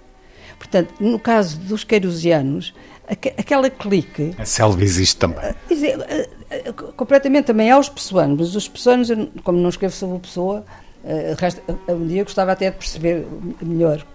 Portanto, 0.58 0.94
no 1.00 1.20
caso 1.20 1.58
dos 1.60 1.84
queirusianos, 1.84 2.74
aquela 3.08 3.70
clique. 3.70 4.34
A 4.38 4.46
selva 4.46 4.84
existe 4.84 5.18
também. 5.18 5.52
Uh, 5.70 6.70
uh, 6.70 6.94
completamente 6.94 7.46
também 7.46 7.70
aos 7.72 7.90
pessoanos, 7.90 8.38
mas 8.40 8.56
os 8.56 8.68
pessoanos, 8.68 9.10
como 9.44 9.60
não 9.60 9.70
escrevo 9.70 9.94
sobre 9.94 10.18
a 10.18 10.20
pessoa, 10.20 10.66
um 11.88 12.08
dia 12.08 12.24
gostava 12.24 12.52
até 12.52 12.70
de 12.70 12.78
perceber 12.78 13.26
melhor. 13.62 14.06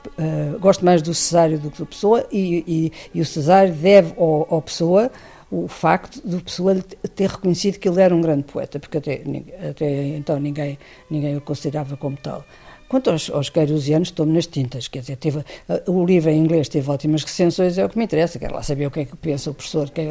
Gosto 0.61 0.85
mais 0.85 1.01
do 1.01 1.15
Cesário 1.15 1.59
do 1.59 1.71
que 1.71 1.79
do 1.79 1.87
Pessoa, 1.87 2.27
e, 2.31 2.65
e, 2.67 2.93
e 3.15 3.21
o 3.21 3.25
Cesário 3.25 3.73
deve 3.73 4.13
ao, 4.19 4.47
ao 4.51 4.61
Pessoa 4.61 5.11
o 5.53 5.69
facto 5.69 6.21
do 6.27 6.41
Pessoa 6.41 6.75
ter 7.15 7.29
reconhecido 7.29 7.79
que 7.79 7.87
ele 7.87 8.01
era 8.01 8.15
um 8.15 8.23
grande 8.23 8.45
poeta, 8.45 8.81
porque 8.81 8.97
até, 8.97 9.23
até 9.71 10.07
então 10.17 10.41
ninguém, 10.41 10.79
ninguém 11.11 11.37
o 11.37 11.41
considerava 11.43 11.95
como 11.97 12.17
tal. 12.17 12.45
Quanto 12.93 13.09
aos, 13.09 13.31
aos 13.31 13.49
queirusianos, 13.49 14.09
estou-me 14.09 14.35
nas 14.35 14.47
tintas. 14.47 14.87
Quer 14.87 14.99
dizer, 14.99 15.17
teve, 15.17 15.39
uh, 15.39 15.91
o 15.91 16.05
livro 16.05 16.29
em 16.29 16.37
inglês 16.37 16.69
teve 16.69 16.91
ótimas 16.91 17.25
recensões, 17.25 17.79
é 17.79 17.87
o 17.87 17.89
que 17.89 17.97
me 17.97 18.05
interessa. 18.05 18.39
Quero 18.39 18.55
lá 18.55 18.63
saber 18.63 18.85
o 18.85 18.91
que 18.91 19.01
é 19.01 19.05
que 19.07 19.17
pensa 19.17 19.51
o 19.51 19.55
professor. 19.55 19.89
Que, 19.89 20.03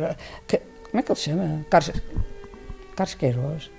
que, 0.48 0.58
como 0.90 1.00
é 1.00 1.04
que 1.04 1.12
ele 1.12 1.20
se 1.20 1.26
chama? 1.26 1.64
Carlos, 1.70 1.92
Carlos 2.96 3.14
Queiroz. 3.14 3.70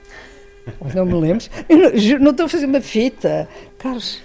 Não 0.95 1.05
me 1.05 1.15
lembro. 1.15 1.45
Não, 1.69 2.21
não 2.21 2.31
estou 2.31 2.47
a 2.47 2.49
fazer 2.49 2.67
uma 2.67 2.81
fita. 2.81 3.49
Carlos. 3.77 4.21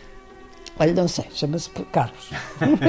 Olha, 0.79 0.93
não 0.93 1.07
sei, 1.07 1.25
chama-se 1.33 1.69
Carlos. 1.91 2.29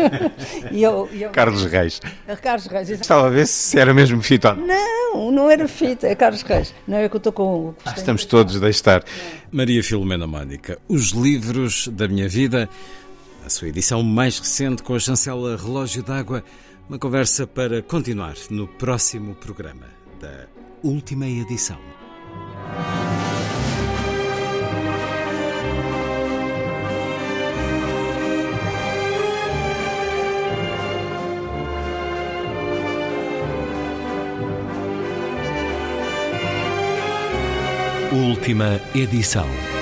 e 0.70 0.82
eu, 0.82 1.08
eu, 1.12 1.30
Carlos 1.30 1.64
Reis. 1.64 2.00
Carlos 2.42 2.66
Reis. 2.66 2.90
Estava 2.90 3.26
a 3.26 3.30
ver 3.30 3.46
se 3.46 3.78
era 3.78 3.94
mesmo 3.94 4.22
fita. 4.22 4.54
Não, 4.54 5.30
não 5.30 5.50
era 5.50 5.66
fita, 5.66 6.06
é 6.06 6.14
Carlos 6.14 6.42
Reis. 6.42 6.74
Não 6.86 6.98
é 6.98 7.08
que 7.08 7.16
eu 7.16 7.18
estou 7.18 7.32
com. 7.32 7.74
Ah, 7.84 7.94
estamos 7.96 8.24
todos 8.26 8.62
a 8.62 8.68
estar. 8.68 9.02
Maria 9.50 9.82
Filomena 9.82 10.26
Mónica, 10.26 10.78
Os 10.88 11.12
Livros 11.12 11.88
da 11.88 12.06
Minha 12.06 12.28
Vida, 12.28 12.68
a 13.44 13.48
sua 13.48 13.68
edição 13.68 14.02
mais 14.02 14.38
recente 14.38 14.82
com 14.82 14.94
a 14.94 14.98
chancela 14.98 15.56
Relógio 15.56 16.02
d'Água. 16.02 16.44
Uma 16.88 16.98
conversa 16.98 17.46
para 17.46 17.82
continuar 17.82 18.34
no 18.50 18.66
próximo 18.66 19.34
programa 19.34 19.86
da 20.20 20.46
última 20.82 21.26
edição. 21.26 21.97
Última 38.18 38.80
edição. 38.96 39.77